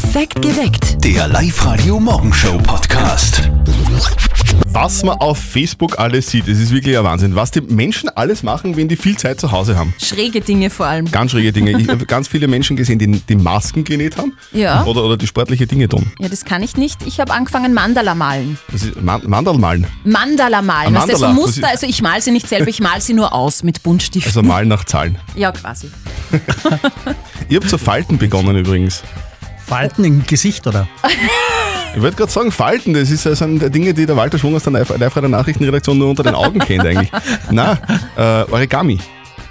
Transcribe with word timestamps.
Perfekt 0.00 0.40
geweckt. 0.42 1.02
Der 1.04 1.26
Live-Radio 1.26 1.98
Morgenshow 1.98 2.56
Podcast. 2.58 3.50
Was 4.68 5.02
man 5.02 5.18
auf 5.18 5.38
Facebook 5.38 5.98
alles 5.98 6.30
sieht, 6.30 6.46
das 6.46 6.58
ist 6.60 6.70
wirklich 6.70 6.96
ein 6.96 7.02
Wahnsinn. 7.02 7.34
Was 7.34 7.50
die 7.50 7.60
Menschen 7.62 8.08
alles 8.10 8.44
machen, 8.44 8.76
wenn 8.76 8.86
die 8.86 8.94
viel 8.94 9.18
Zeit 9.18 9.40
zu 9.40 9.50
Hause 9.50 9.76
haben. 9.76 9.92
Schräge 10.00 10.40
Dinge 10.40 10.70
vor 10.70 10.86
allem. 10.86 11.10
Ganz 11.10 11.32
schräge 11.32 11.50
Dinge. 11.52 11.72
Ich 11.80 11.88
habe 11.88 12.06
ganz 12.06 12.28
viele 12.28 12.46
Menschen 12.46 12.76
gesehen, 12.76 13.00
die 13.00 13.08
die 13.10 13.34
Masken 13.34 13.82
genäht 13.82 14.16
haben. 14.18 14.34
Ja. 14.52 14.84
Oder, 14.84 15.02
oder 15.02 15.16
die 15.16 15.26
sportliche 15.26 15.66
Dinge 15.66 15.88
tun. 15.88 16.12
Ja, 16.20 16.28
das 16.28 16.44
kann 16.44 16.62
ich 16.62 16.76
nicht. 16.76 17.04
Ich 17.04 17.18
habe 17.18 17.32
angefangen 17.32 17.74
Mandala 17.74 18.14
malen. 18.14 18.56
Das 18.70 18.84
ist 18.84 19.02
Man 19.02 19.20
Mandal 19.28 19.58
malen. 19.58 19.84
Mandala 20.04 20.62
malen. 20.62 20.88
Ein 20.88 20.94
Das 20.94 21.08
ist 21.08 21.18
so 21.18 21.26
Mandala, 21.26 21.34
das 21.40 21.46
Muster, 21.56 21.66
ist- 21.66 21.72
also 21.82 21.86
ich 21.88 22.02
mal 22.02 22.22
sie 22.22 22.30
nicht 22.30 22.48
selber, 22.48 22.68
ich 22.68 22.78
mal 22.78 23.00
sie 23.00 23.14
nur 23.14 23.32
aus 23.32 23.64
mit 23.64 23.82
Buntstiften. 23.82 24.28
Also 24.30 24.42
malen 24.44 24.68
nach 24.68 24.84
Zahlen. 24.84 25.18
ja, 25.34 25.50
quasi. 25.50 25.90
Ihr 27.48 27.58
habt 27.58 27.68
zu 27.68 27.78
Falten 27.78 28.16
begonnen 28.16 28.56
übrigens. 28.56 29.02
Falten 29.68 30.04
im 30.04 30.26
Gesicht, 30.26 30.66
oder? 30.66 30.88
Ich 31.94 32.02
wollte 32.02 32.16
gerade 32.16 32.32
sagen, 32.32 32.52
Falten, 32.52 32.94
das 32.94 33.10
ist, 33.10 33.26
das 33.26 33.38
sind 33.40 33.74
Dinge, 33.74 33.92
die 33.92 34.06
der 34.06 34.16
Walter 34.16 34.38
Schwung 34.38 34.54
aus 34.54 34.62
der 34.62 34.72
Live- 34.72 34.96
Live-Radio 34.96 35.28
Nachrichtenredaktion 35.28 35.98
nur 35.98 36.10
unter 36.10 36.22
den 36.22 36.34
Augen 36.34 36.58
kennt 36.60 36.84
eigentlich. 36.86 37.10
Na, 37.50 37.78
äh, 38.16 38.50
Origami. 38.50 38.98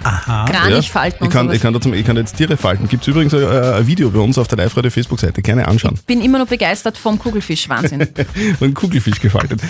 Aha. 0.04 0.44
Kranichfalten 0.46 1.16
Ich 1.18 1.22
und 1.22 1.30
kann, 1.32 1.46
sowas. 1.46 1.56
ich, 1.56 1.62
kann 1.62 1.74
da 1.74 1.80
zum, 1.80 1.92
ich 1.94 2.04
kann 2.06 2.16
jetzt 2.16 2.36
Tiere 2.36 2.56
falten. 2.56 2.88
Gibt 2.88 3.02
es 3.02 3.08
übrigens 3.08 3.34
ein, 3.34 3.44
ein 3.46 3.86
Video 3.86 4.10
bei 4.10 4.20
uns 4.20 4.38
auf 4.38 4.46
der 4.48 4.58
Live-Radio 4.58 4.90
Facebook-Seite. 4.90 5.42
Gerne 5.42 5.66
anschauen. 5.66 5.98
bin 6.06 6.20
immer 6.20 6.38
noch 6.38 6.46
begeistert 6.46 6.96
vom 6.96 7.18
Kugelfisch. 7.18 7.68
Wahnsinn. 7.68 8.06
Und 8.60 8.74
Kugelfisch 8.74 9.20
gefaltet. 9.20 9.60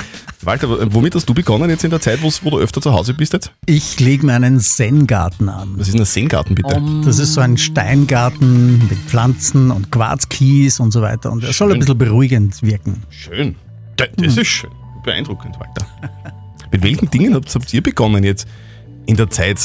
Walter, 0.42 0.92
womit 0.92 1.14
hast 1.14 1.28
du 1.28 1.34
begonnen 1.34 1.70
jetzt 1.70 1.84
in 1.84 1.91
der 1.91 2.00
Zeit, 2.00 2.20
wo 2.22 2.50
du 2.50 2.59
öfter 2.59 2.80
zu 2.80 2.92
Hause 2.92 3.14
bist 3.14 3.33
jetzt? 3.33 3.52
Ich 3.66 3.98
lege 4.00 4.27
mir 4.27 4.34
einen 4.34 4.60
Zen-Garten 4.60 5.48
an. 5.48 5.74
Was 5.77 5.88
ist 5.88 5.95
denn 5.95 6.02
ein 6.02 6.06
Zen-Garten 6.06 6.55
bitte? 6.55 6.80
Das 7.05 7.19
ist 7.19 7.34
so 7.34 7.41
ein 7.41 7.56
Steingarten 7.56 8.78
mit 8.88 8.98
Pflanzen 9.06 9.70
und 9.70 9.91
Quarzkies 9.91 10.78
und 10.80 10.92
so 10.92 11.02
weiter. 11.02 11.33
Und 11.33 11.42
er 11.45 11.52
soll 11.52 11.72
ein 11.72 11.78
bisschen 11.80 11.98
beruhigend 11.98 12.62
wirken. 12.62 13.02
Schön. 13.10 13.56
Da- 13.97 14.06
Das 14.16 14.36
ist 14.36 14.47
schön. 14.47 14.70
Beeindruckend, 15.05 15.56
Walter. 15.58 15.86
Mit 16.70 16.83
welchen 16.83 17.11
Dingen 17.11 17.34
habt 17.34 17.72
ihr 17.72 17.83
begonnen 17.83 18.24
jetzt 18.24 18.47
in 19.06 19.17
der 19.17 19.30
Zeit, 19.30 19.58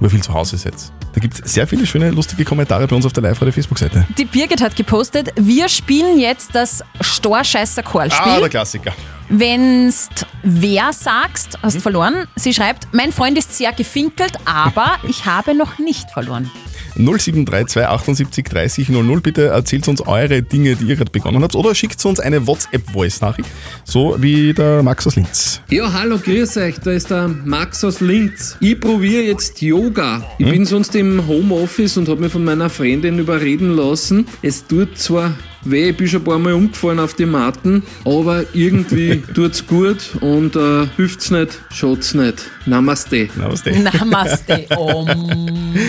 wo 0.00 0.06
ihr 0.06 0.10
viel 0.10 0.22
zu 0.22 0.32
Hause 0.32 0.56
seid? 0.56 0.74
Da 1.14 1.20
gibt 1.20 1.34
es 1.34 1.52
sehr 1.52 1.66
viele 1.66 1.86
schöne, 1.86 2.10
lustige 2.10 2.44
Kommentare 2.44 2.86
bei 2.86 2.96
uns 2.96 3.06
auf 3.06 3.12
der 3.12 3.22
Live-Radio-Facebook-Seite. 3.22 4.06
Die 4.18 4.24
Birgit 4.24 4.60
hat 4.60 4.74
gepostet, 4.74 5.32
wir 5.36 5.68
spielen 5.68 6.18
jetzt 6.18 6.54
das 6.54 6.82
storscheißer 7.00 7.82
Ah, 7.94 8.40
der 8.40 8.48
Klassiker. 8.48 8.92
Wenn's 9.28 10.08
wer 10.42 10.92
sagst, 10.92 11.58
hast 11.62 11.80
verloren. 11.80 12.26
Sie 12.36 12.52
schreibt, 12.52 12.88
mein 12.92 13.12
Freund 13.12 13.38
ist 13.38 13.56
sehr 13.56 13.72
gefinkelt, 13.72 14.32
aber 14.44 14.96
ich 15.08 15.24
habe 15.24 15.54
noch 15.54 15.78
nicht 15.78 16.10
verloren. 16.10 16.50
0732 16.96 17.86
78 17.86 18.44
30 18.44 18.88
00. 18.88 19.20
Bitte 19.20 19.46
erzählt 19.46 19.88
uns 19.88 20.00
eure 20.06 20.42
Dinge, 20.42 20.76
die 20.76 20.86
ihr 20.86 20.96
gerade 20.96 21.10
begonnen 21.10 21.42
habt. 21.42 21.54
Oder 21.54 21.74
schickt 21.74 22.04
uns 22.04 22.20
eine 22.20 22.46
WhatsApp-Voice-Nachricht, 22.46 23.48
so 23.84 24.16
wie 24.18 24.52
der 24.52 24.82
Max 24.82 25.06
aus 25.06 25.16
Linz. 25.16 25.60
Ja, 25.70 25.92
hallo, 25.92 26.18
grüß 26.18 26.56
euch, 26.58 26.78
da 26.80 26.92
ist 26.92 27.10
der 27.10 27.28
Max 27.28 27.84
aus 27.84 28.00
Linz. 28.00 28.56
Ich 28.60 28.80
probiere 28.80 29.22
jetzt 29.22 29.60
Yoga. 29.62 30.22
Ich 30.38 30.48
bin 30.48 30.64
sonst 30.64 30.94
im 30.94 31.26
Homeoffice 31.26 31.96
und 31.96 32.08
habe 32.08 32.20
mich 32.20 32.32
von 32.32 32.44
meiner 32.44 32.70
Freundin 32.70 33.18
überreden 33.18 33.76
lassen. 33.76 34.26
Es 34.42 34.66
tut 34.66 34.98
zwar 34.98 35.34
weh, 35.64 35.90
ich 35.90 35.96
bin 35.96 36.08
schon 36.08 36.20
ein 36.20 36.24
paar 36.24 36.38
Mal 36.38 36.52
umgefallen 36.52 36.98
auf 36.98 37.14
die 37.14 37.26
Matten, 37.26 37.82
aber 38.04 38.44
irgendwie 38.52 39.22
tut's 39.34 39.66
gut 39.66 40.16
und 40.20 40.56
äh, 40.56 40.86
hilft's 40.96 41.30
nicht, 41.30 41.60
schaut's 41.70 42.14
nicht. 42.14 42.50
Namaste. 42.66 43.28
Namaste. 43.36 44.66
Om. 44.76 45.06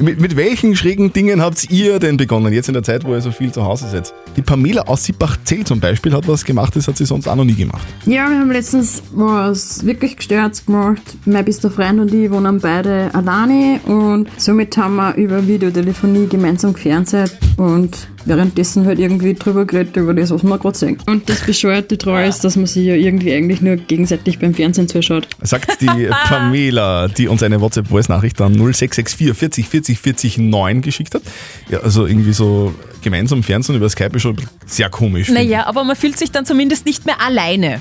Mit, 0.00 0.20
mit 0.20 0.36
welchen 0.36 0.76
schrägen 0.76 1.12
Dingen 1.12 1.40
habt 1.40 1.70
ihr 1.70 1.98
denn 1.98 2.16
begonnen, 2.16 2.52
jetzt 2.52 2.68
in 2.68 2.74
der 2.74 2.82
Zeit, 2.82 3.04
wo 3.04 3.14
ihr 3.14 3.20
so 3.20 3.30
viel 3.30 3.52
zu 3.52 3.64
Hause 3.64 3.88
seid? 3.88 4.12
Die 4.36 4.42
Pamela 4.42 4.82
aus 4.82 5.04
Sippach-Zell 5.04 5.64
zum 5.64 5.80
Beispiel 5.80 6.12
hat 6.12 6.28
was 6.28 6.44
gemacht, 6.44 6.76
das 6.76 6.88
hat 6.88 6.96
sie 6.96 7.06
sonst 7.06 7.26
auch 7.28 7.36
noch 7.36 7.44
nie 7.44 7.54
gemacht. 7.54 7.86
Ja, 8.04 8.28
wir 8.28 8.38
haben 8.38 8.50
letztens 8.50 9.02
was 9.12 9.84
wirklich 9.86 10.16
Gestörtes 10.16 10.66
gemacht. 10.66 11.02
Mein 11.24 11.44
bester 11.44 11.70
Freund 11.70 12.00
und 12.00 12.12
ich 12.12 12.30
wohnen 12.30 12.60
beide 12.60 13.10
alleine 13.14 13.80
und 13.86 14.28
somit 14.36 14.76
haben 14.76 14.96
wir 14.96 15.14
über 15.14 15.46
Videotelefonie 15.46 16.26
gemeinsam 16.26 16.72
gefernseht 16.72 17.36
und 17.56 18.08
währenddessen 18.26 18.86
halt 18.86 18.98
irgendwie 18.98 19.34
drüber 19.34 19.64
geredet 19.64 19.96
über 19.96 20.14
das, 20.14 20.30
was 20.30 20.42
wir 20.42 20.58
gerade 20.58 20.76
sehen. 20.76 20.98
Und 21.06 21.28
das 21.28 21.40
Bescheuerte 21.40 21.96
daran 21.96 22.28
ist, 22.28 22.44
dass 22.44 22.56
man 22.56 22.66
sich 22.66 22.84
ja 22.84 22.94
irgendwie 22.94 23.32
eigentlich 23.32 23.60
nur 23.60 23.76
gegenseitig 23.76 24.38
beim 24.38 24.54
Fernsehen 24.54 24.88
zuschaut. 24.88 25.28
Sagt 25.40 25.80
die 25.80 26.08
Pamela, 26.24 27.08
die 27.08 27.28
uns 27.28 27.42
eine 27.42 27.60
WhatsApp-Voice-Nachricht 27.60 28.40
an 28.40 28.52
0664 28.52 29.34
40 29.34 29.68
40 29.68 29.98
40 29.98 30.38
9 30.38 30.82
geschickt 30.82 31.14
hat. 31.14 31.22
Ja, 31.70 31.80
also 31.80 32.06
irgendwie 32.06 32.32
so 32.32 32.74
gemeinsam 33.02 33.42
Fernsehen 33.42 33.76
über 33.76 33.88
Skype 33.88 34.16
ist 34.16 34.22
schon 34.22 34.36
sehr 34.66 34.90
komisch. 34.90 35.28
Naja, 35.28 35.66
aber 35.66 35.84
man 35.84 35.96
fühlt 35.96 36.18
sich 36.18 36.32
dann 36.32 36.44
zumindest 36.44 36.86
nicht 36.86 37.06
mehr 37.06 37.20
alleine. 37.20 37.80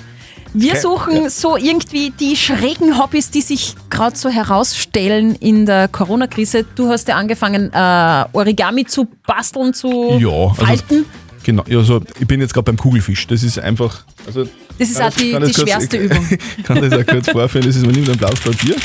Wir 0.58 0.78
suchen 0.78 1.30
so 1.30 1.58
irgendwie 1.58 2.12
die 2.18 2.36
schrägen 2.38 2.98
Hobbys, 2.98 3.30
die 3.30 3.42
sich 3.42 3.76
gerade 3.90 4.16
so 4.16 4.30
herausstellen 4.30 5.36
in 5.36 5.66
der 5.66 5.90
Corona-Krise. 5.90 6.66
Du 6.76 6.88
hast 6.90 7.08
ja 7.10 7.16
angefangen, 7.18 7.72
äh, 7.74 8.26
Origami 8.32 8.86
zu 8.86 9.06
basteln, 9.28 9.74
zu 9.74 10.18
Ja, 10.18 10.30
also, 10.30 10.54
falten. 10.66 11.06
genau. 11.44 11.64
Ja, 11.68 11.80
also 11.80 12.02
ich 12.20 12.26
bin 12.28 12.40
jetzt 12.40 12.54
gerade 12.54 12.64
beim 12.64 12.78
Kugelfisch. 12.78 13.28
Das 13.28 13.44
ist 13.44 13.60
einfach. 13.60 14.06
Also, 14.26 14.48
Das 14.80 14.90
ist 14.90 15.02
auch 15.02 15.10
die, 15.12 15.32
die 15.34 15.40
kurz- 15.40 15.60
schwerste 15.62 15.98
Übung. 16.06 16.26
Ich 16.58 16.64
kann 16.64 16.82
das 16.82 16.94
auch 16.94 17.06
kurz 17.06 17.30
vorführen. 17.30 17.66
Das 17.68 17.76
ist, 17.76 17.86
man 17.86 17.94
nimmt 17.94 18.10
ein 18.10 18.18
Blatt 18.18 18.42
Papier, 18.42 18.76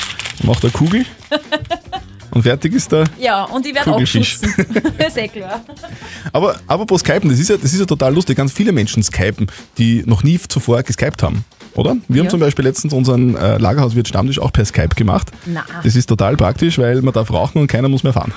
macht 0.43 0.65
eine 0.65 0.73
Kugel 0.73 1.07
und 2.33 2.43
fertig 2.43 2.75
ist 2.75 2.91
der. 2.91 3.05
Ja, 3.21 3.45
und 3.45 3.65
ich 3.65 3.75
werde 3.77 3.95
abschützen. 3.95 4.53
ist 5.07 5.17
eh 5.17 5.29
klar. 5.29 5.61
Aber 6.33 6.59
apropos 6.67 7.01
Skypen, 7.03 7.31
das 7.31 7.39
ist, 7.39 7.49
ja, 7.49 7.57
das 7.57 7.73
ist 7.73 7.79
ja 7.79 7.87
total 7.87 8.13
lustig. 8.13 8.37
Ganz 8.37 8.53
viele 8.53 8.73
Menschen 8.73 9.05
skypen, 9.05 9.47
die 9.79 10.03
noch 10.05 10.25
nie 10.25 10.39
zuvor 10.49 10.83
geskypt 10.83 11.23
haben. 11.23 11.45
Oder? 11.81 11.97
Wir 12.09 12.19
haben 12.21 12.27
Ja. 12.27 12.31
zum 12.31 12.41
Beispiel 12.41 12.65
letztens 12.67 12.93
unseren 12.93 13.35
äh, 13.37 13.57
Lagerhauswirt 13.57 14.07
Stammtisch 14.07 14.39
auch 14.39 14.53
per 14.53 14.67
Skype 14.67 14.95
gemacht. 14.97 15.31
Na. 15.47 15.65
Das 15.83 15.97
ist 15.97 16.07
total 16.07 16.37
praktisch, 16.37 16.79
weil 16.79 17.01
man 17.01 17.15
darf 17.15 17.33
rauchen 17.33 17.59
und 17.59 17.69
keiner 17.69 17.89
muss 17.89 18.03
mehr 18.03 18.13
fahren. 18.13 18.33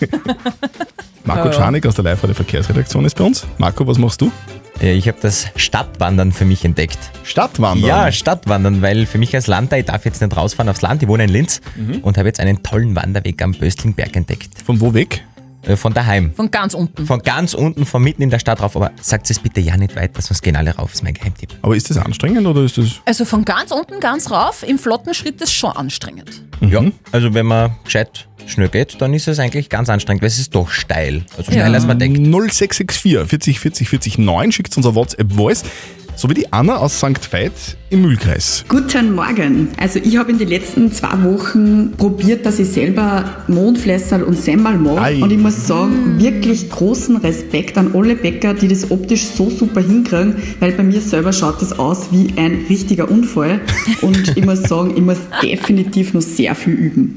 Marco 1.24 1.48
Ja. 1.48 1.52
Czanik 1.54 1.86
aus 1.86 1.94
der 1.94 2.04
live 2.04 2.20
der 2.22 2.34
Verkehrsredaktion 2.34 3.04
ist 3.04 3.16
bei 3.16 3.24
uns. 3.24 3.46
Marco, 3.58 3.86
was 3.86 3.98
machst 3.98 4.20
du? 4.22 4.32
Ja, 4.80 4.88
Ich 4.88 5.06
habe 5.08 5.18
das 5.20 5.46
Stadtwandern 5.56 6.32
für 6.32 6.46
mich 6.46 6.64
entdeckt. 6.64 6.98
Stadtwandern. 7.22 7.86
Ja, 7.86 8.10
Stadtwandern, 8.10 8.80
weil 8.80 9.04
für 9.04 9.18
mich 9.18 9.34
als 9.34 9.46
Landler, 9.46 9.78
ich 9.78 9.84
darf 9.84 10.06
jetzt 10.06 10.22
nicht 10.22 10.34
rausfahren 10.34 10.70
aufs 10.70 10.80
Land, 10.80 11.02
ich 11.02 11.08
wohne 11.08 11.24
in 11.24 11.30
Linz 11.30 11.60
und 12.02 12.16
habe 12.16 12.28
jetzt 12.28 12.40
einen 12.40 12.62
tollen 12.62 12.96
Wanderweg 12.96 13.42
am 13.42 13.52
Böstlingberg 13.52 14.16
entdeckt. 14.16 14.62
Von 14.64 14.80
wo 14.80 14.94
weg? 14.94 15.22
Äh, 15.62 15.76
Von 15.76 15.92
daheim. 15.92 16.32
Von 16.34 16.50
ganz 16.50 16.74
unten. 16.74 17.06
Von 17.06 17.20
ganz 17.22 17.54
unten, 17.54 17.84
von 17.86 18.02
mitten 18.02 18.22
in 18.22 18.30
der 18.30 18.38
Stadt 18.38 18.60
rauf, 18.62 18.76
aber 18.76 18.92
sagt 19.00 19.28
es 19.30 19.38
bitte 19.38 19.60
ja 19.60 19.76
nicht 19.76 19.94
weiter, 19.96 20.20
sonst 20.22 20.42
gehen 20.42 20.56
alle 20.56 20.74
rauf, 20.74 20.92
ist 20.94 21.02
mein 21.04 21.14
Geheimtipp. 21.14 21.50
Aber 21.62 21.76
ist 21.76 21.90
das 21.90 21.98
anstrengend 21.98 22.46
oder 22.46 22.62
ist 22.62 22.78
das. 22.78 23.00
Also 23.04 23.24
von 23.24 23.44
ganz 23.44 23.70
unten 23.70 24.00
ganz 24.00 24.30
rauf, 24.30 24.62
im 24.66 24.78
flotten 24.78 25.12
Schritt 25.14 25.40
ist 25.40 25.52
schon 25.52 25.72
anstrengend. 25.72 26.42
Ja, 26.60 26.82
also 27.12 27.34
wenn 27.34 27.46
man 27.46 27.72
gescheit 27.84 28.26
schnell 28.46 28.68
geht, 28.68 29.00
dann 29.00 29.12
ist 29.14 29.28
es 29.28 29.38
eigentlich 29.38 29.68
ganz 29.68 29.88
anstrengend, 29.90 30.22
weil 30.22 30.28
es 30.28 30.38
ist 30.38 30.54
doch 30.54 30.70
steil. 30.70 31.24
Also 31.36 31.52
Ja. 31.52 31.58
schneller 31.60 31.74
als 31.74 31.86
man 31.86 31.98
denkt. 31.98 32.18
0664 32.18 33.28
40 33.28 33.60
40 33.60 33.88
40 33.88 34.18
9 34.18 34.52
schickt 34.52 34.76
uns 34.76 34.86
eine 34.86 34.94
WhatsApp-Voice. 34.94 35.64
So 36.20 36.28
wie 36.28 36.34
die 36.34 36.52
Anna 36.52 36.76
aus 36.76 36.98
St. 36.98 37.32
Veit 37.32 37.78
im 37.88 38.02
Mühlkreis. 38.02 38.66
Guten 38.68 39.14
Morgen. 39.14 39.68
Also 39.78 40.00
ich 40.04 40.18
habe 40.18 40.30
in 40.30 40.36
den 40.36 40.48
letzten 40.48 40.92
zwei 40.92 41.22
Wochen 41.22 41.92
probiert, 41.96 42.44
dass 42.44 42.58
ich 42.58 42.68
selber 42.68 43.24
Mondflässerl 43.48 44.22
und 44.24 44.36
Semmel 44.36 44.76
mache. 44.76 45.00
Ei. 45.00 45.22
Und 45.22 45.30
ich 45.30 45.38
muss 45.38 45.66
sagen, 45.66 46.20
wirklich 46.20 46.68
großen 46.68 47.16
Respekt 47.16 47.78
an 47.78 47.92
alle 47.94 48.16
Bäcker, 48.16 48.52
die 48.52 48.68
das 48.68 48.90
optisch 48.90 49.24
so 49.28 49.48
super 49.48 49.80
hinkriegen, 49.80 50.36
weil 50.58 50.72
bei 50.72 50.82
mir 50.82 51.00
selber 51.00 51.32
schaut 51.32 51.62
das 51.62 51.78
aus 51.78 52.12
wie 52.12 52.34
ein 52.36 52.66
richtiger 52.68 53.10
Unfall. 53.10 53.62
Und 54.02 54.36
ich 54.36 54.44
muss 54.44 54.64
sagen, 54.64 54.92
ich 54.94 55.02
muss 55.02 55.20
definitiv 55.42 56.12
noch 56.12 56.20
sehr 56.20 56.54
viel 56.54 56.74
üben. 56.74 57.16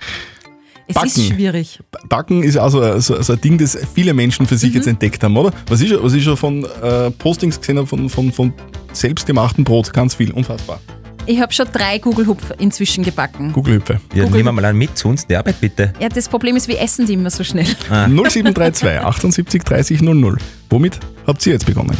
Es 0.87 0.95
Backen. 0.95 1.07
ist 1.07 1.25
schwierig. 1.27 1.79
Backen 2.09 2.43
ist 2.43 2.57
also 2.57 2.99
so, 2.99 3.21
so 3.21 3.33
ein 3.33 3.41
Ding, 3.41 3.57
das 3.57 3.77
viele 3.95 4.13
Menschen 4.13 4.45
für 4.45 4.57
sich 4.57 4.69
Mhm. 4.71 4.75
jetzt 4.75 4.87
entdeckt 4.87 5.23
haben, 5.23 5.35
oder? 5.37 5.51
Was 5.67 5.81
ich, 5.81 5.93
was 6.01 6.13
ich 6.13 6.23
schon 6.23 6.35
von 6.37 6.65
äh, 6.81 7.09
Postings 7.11 7.59
gesehen 7.59 7.77
habe, 7.77 7.87
von, 7.87 8.09
von, 8.09 8.31
von 8.31 8.53
selbstgemachtem 8.91 9.63
Brot, 9.63 9.93
ganz 9.93 10.13
viel, 10.15 10.31
unfassbar. 10.31 10.79
Ich 11.25 11.39
habe 11.39 11.53
schon 11.53 11.67
drei 11.71 11.99
Gugelhupf 11.99 12.51
inzwischen 12.59 13.01
gebacken. 13.01 13.53
Google-Hüpfe. 13.53 14.01
Ja, 14.13 14.25
Google. 14.25 14.43
nimm 14.43 14.55
mal 14.55 14.65
an 14.65 14.75
mit 14.77 14.97
zu 14.97 15.07
uns, 15.07 15.25
die 15.25 15.37
Arbeit 15.37 15.61
bitte. 15.61 15.93
Ja, 16.01 16.09
das 16.09 16.27
Problem 16.27 16.57
ist, 16.57 16.67
wir 16.67 16.81
essen 16.81 17.05
die 17.05 17.13
immer 17.13 17.29
so 17.29 17.45
schnell. 17.45 17.65
0732 17.89 18.83
78 18.99 19.63
30 19.63 20.01
00. 20.01 20.37
Womit 20.69 20.99
habt 21.25 21.45
ihr 21.45 21.53
jetzt 21.53 21.65
begonnen? 21.65 21.97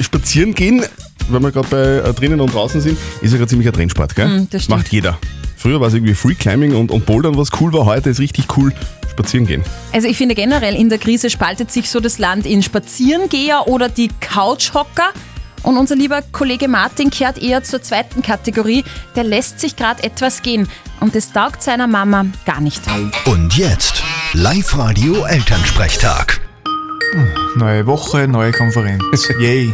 Spazieren 0.00 0.54
gehen, 0.54 0.82
weil 1.30 1.40
wir 1.40 1.50
gerade 1.50 1.68
bei 2.02 2.08
äh, 2.10 2.12
drinnen 2.12 2.40
und 2.40 2.52
draußen 2.52 2.80
sind, 2.82 2.98
ist 3.22 3.32
ja 3.32 3.38
gerade 3.38 3.48
ziemlich 3.48 3.68
ein 3.68 3.72
Trendsport, 3.74 4.14
gell? 4.14 4.28
Mm, 4.28 4.48
das 4.50 4.64
stimmt. 4.64 4.78
Macht 4.80 4.92
jeder. 4.92 5.18
Früher 5.64 5.80
war 5.80 5.88
es 5.88 5.94
irgendwie 5.94 6.12
Free 6.12 6.34
Climbing 6.34 6.76
und, 6.76 6.90
und 6.90 7.06
Bouldern, 7.06 7.38
was 7.38 7.48
cool 7.58 7.72
war, 7.72 7.86
heute 7.86 8.10
ist 8.10 8.20
richtig 8.20 8.54
cool 8.58 8.70
spazieren 9.10 9.46
gehen. 9.46 9.64
Also 9.94 10.06
ich 10.08 10.18
finde 10.18 10.34
generell 10.34 10.74
in 10.74 10.90
der 10.90 10.98
Krise 10.98 11.30
spaltet 11.30 11.72
sich 11.72 11.88
so 11.88 12.00
das 12.00 12.18
Land 12.18 12.44
in 12.44 12.62
Spazierengeher 12.62 13.66
oder 13.66 13.88
die 13.88 14.10
Couchhocker. 14.20 15.08
Und 15.62 15.78
unser 15.78 15.96
lieber 15.96 16.20
Kollege 16.32 16.68
Martin 16.68 17.08
kehrt 17.08 17.38
eher 17.38 17.64
zur 17.64 17.80
zweiten 17.80 18.20
Kategorie. 18.20 18.84
Der 19.16 19.24
lässt 19.24 19.58
sich 19.58 19.74
gerade 19.74 20.02
etwas 20.02 20.42
gehen. 20.42 20.68
Und 21.00 21.14
das 21.14 21.32
taugt 21.32 21.62
seiner 21.62 21.86
Mama 21.86 22.26
gar 22.44 22.60
nicht. 22.60 22.82
Und 23.24 23.56
jetzt 23.56 24.02
Live-Radio 24.34 25.24
Elternsprechtag. 25.24 26.42
Neue 27.56 27.86
Woche, 27.86 28.28
neue 28.28 28.52
Konferenz. 28.52 29.02
Yay. 29.40 29.72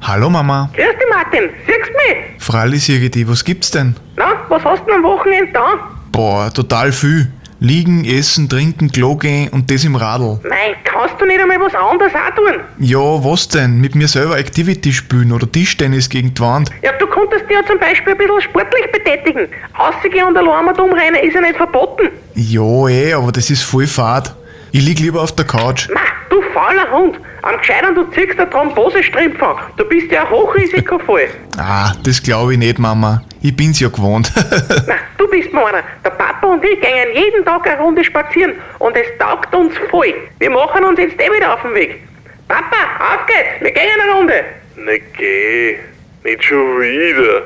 Hallo 0.00 0.30
Mama. 0.30 0.70
Grüß 0.72 0.86
dich, 0.86 1.08
Martin. 1.10 1.50
Siehst 1.66 1.90
du 1.90 1.92
mich? 1.92 2.21
Freilich 2.42 2.86
dich. 2.86 3.28
Was 3.28 3.44
gibt's 3.44 3.70
denn? 3.70 3.94
Na, 4.16 4.32
was 4.48 4.64
hast 4.64 4.80
du 4.82 4.86
denn 4.86 4.96
am 4.96 5.04
Wochenende 5.04 5.52
da? 5.52 5.78
Boah, 6.10 6.52
total 6.52 6.90
viel. 6.90 7.30
Liegen, 7.60 8.04
essen, 8.04 8.48
trinken, 8.48 8.90
Klo 8.90 9.14
gehen 9.14 9.48
und 9.50 9.70
das 9.70 9.84
im 9.84 9.94
Radl. 9.94 10.40
Nein, 10.42 10.74
kannst 10.82 11.20
du 11.20 11.24
nicht 11.24 11.40
einmal 11.40 11.60
was 11.60 11.72
anderes 11.72 12.12
auch 12.12 12.34
tun? 12.34 12.60
Ja, 12.80 12.98
was 12.98 13.46
denn? 13.46 13.80
Mit 13.80 13.94
mir 13.94 14.08
selber 14.08 14.36
Activity 14.36 14.92
spielen 14.92 15.30
oder 15.30 15.50
Tischtennis 15.50 16.08
gegen 16.08 16.34
die 16.34 16.40
Wand? 16.42 16.68
Ja, 16.82 16.90
du 16.98 17.06
könntest 17.06 17.48
dich 17.48 17.56
ja 17.56 17.64
zum 17.64 17.78
Beispiel 17.78 18.14
ein 18.14 18.18
bisschen 18.18 18.40
sportlich 18.40 18.90
betätigen. 18.90 19.46
Außergehen 19.74 20.26
und 20.26 20.36
allein 20.36 20.64
mal 20.64 20.80
umrennen 20.80 21.22
ist 21.22 21.34
ja 21.34 21.40
nicht 21.40 21.56
verboten. 21.56 22.08
Ja, 22.34 22.88
eh, 22.88 23.12
aber 23.12 23.30
das 23.30 23.50
ist 23.50 23.62
voll 23.62 23.86
fad. 23.86 24.34
Ich 24.72 24.84
lieg 24.84 24.98
lieber 24.98 25.22
auf 25.22 25.36
der 25.36 25.46
Couch. 25.46 25.88
Ma, 25.94 26.00
du 26.28 26.42
fauler 26.52 26.90
Hund. 26.90 27.20
Am 27.42 27.58
Gescheitern, 27.58 27.94
du 27.96 28.04
ziehst 28.04 28.38
eine 28.38 28.48
Thrombosestrümpfe 28.48 29.44
an. 29.46 29.56
Du 29.76 29.84
bist 29.84 30.10
ja 30.12 30.28
hochrisikovoll. 30.28 31.28
Ah, 31.58 31.92
das 32.02 32.22
glaube 32.22 32.52
ich 32.54 32.58
nicht, 32.58 32.78
Mama. 32.78 33.22
Ich 33.42 33.54
bin's 33.54 33.78
ja 33.78 33.88
gewohnt. 33.88 34.32
Na, 34.86 34.94
du 35.18 35.28
bist 35.28 35.52
mal 35.52 35.66
einer. 35.66 35.82
Der 36.02 36.10
Papa 36.10 36.46
und 36.46 36.64
ich 36.64 36.80
gehen 36.80 37.08
jeden 37.14 37.44
Tag 37.44 37.68
eine 37.68 37.78
Runde 37.80 38.02
spazieren 38.02 38.54
und 38.78 38.96
es 38.96 39.06
taugt 39.18 39.54
uns 39.54 39.74
voll. 39.90 40.14
Wir 40.38 40.50
machen 40.50 40.82
uns 40.84 40.98
jetzt 40.98 41.20
eh 41.20 41.30
wieder 41.30 41.52
auf 41.52 41.60
den 41.62 41.74
Weg. 41.74 42.02
Papa, 42.48 42.76
auf 42.98 43.26
geht's, 43.26 43.60
wir 43.60 43.70
gehen 43.70 44.00
eine 44.02 44.12
Runde. 44.12 44.44
Na 44.76 44.92
geh, 45.18 45.76
nicht 46.24 46.42
schon 46.42 46.80
wieder. 46.80 47.42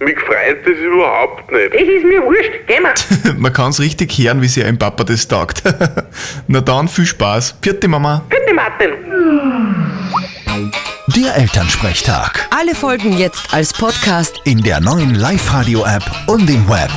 Mich 0.00 0.18
freut 0.18 0.66
das 0.66 0.76
überhaupt 0.78 1.52
nicht. 1.52 1.72
Das 1.72 1.82
ist 1.82 2.04
mir 2.04 2.22
wurscht, 2.24 2.66
gehen 2.66 2.82
wir. 2.82 3.34
Man 3.38 3.52
kann's 3.52 3.78
richtig 3.78 4.18
hören, 4.18 4.42
wie 4.42 4.48
sehr 4.48 4.66
ein 4.66 4.76
Papa 4.78 5.04
das 5.04 5.26
taugt. 5.28 5.62
Na 6.48 6.60
dann, 6.60 6.88
viel 6.88 7.06
Spaß. 7.06 7.56
Vierte 7.62 7.86
Mama. 7.86 8.22
Bitte, 8.28 8.54
Martin. 8.54 8.90
Der 11.16 11.36
Elternsprechtag. 11.36 12.48
Alle 12.50 12.74
Folgen 12.74 13.16
jetzt 13.16 13.54
als 13.54 13.72
Podcast. 13.72 14.40
In 14.44 14.62
der 14.62 14.80
neuen 14.80 15.14
Live-Radio-App 15.14 16.04
und 16.26 16.50
im 16.50 16.68
Web. 16.68 16.90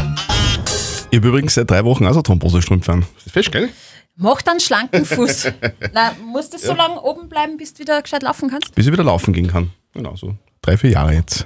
Ich 1.11 1.17
habe 1.17 1.27
übrigens 1.27 1.53
seit 1.53 1.69
drei 1.69 1.85
Wochen 1.85 2.05
auch 2.07 2.13
so 2.13 2.21
Thrombosestrümpfe 2.23 2.91
an. 2.91 3.01
Ist 3.17 3.27
das 3.27 3.33
fest, 3.33 3.51
gell? 3.51 3.69
Mach 4.15 4.41
dann 4.41 4.59
schlanken 4.59 5.05
Fuß. 5.05 5.51
Na, 5.93 6.13
musst 6.25 6.53
du 6.53 6.57
so 6.57 6.73
lange 6.73 6.99
oben 7.01 7.29
bleiben, 7.29 7.57
bis 7.57 7.75
du 7.75 7.81
wieder 7.81 8.01
gescheit 8.01 8.23
laufen 8.23 8.49
kannst? 8.49 8.73
Bis 8.73 8.87
ich 8.87 8.91
wieder 8.91 9.03
laufen 9.03 9.33
gehen 9.33 9.47
kann. 9.47 9.69
Genau, 9.93 10.15
so 10.15 10.33
drei, 10.61 10.75
vier 10.77 10.89
Jahre 10.89 11.13
jetzt. 11.13 11.45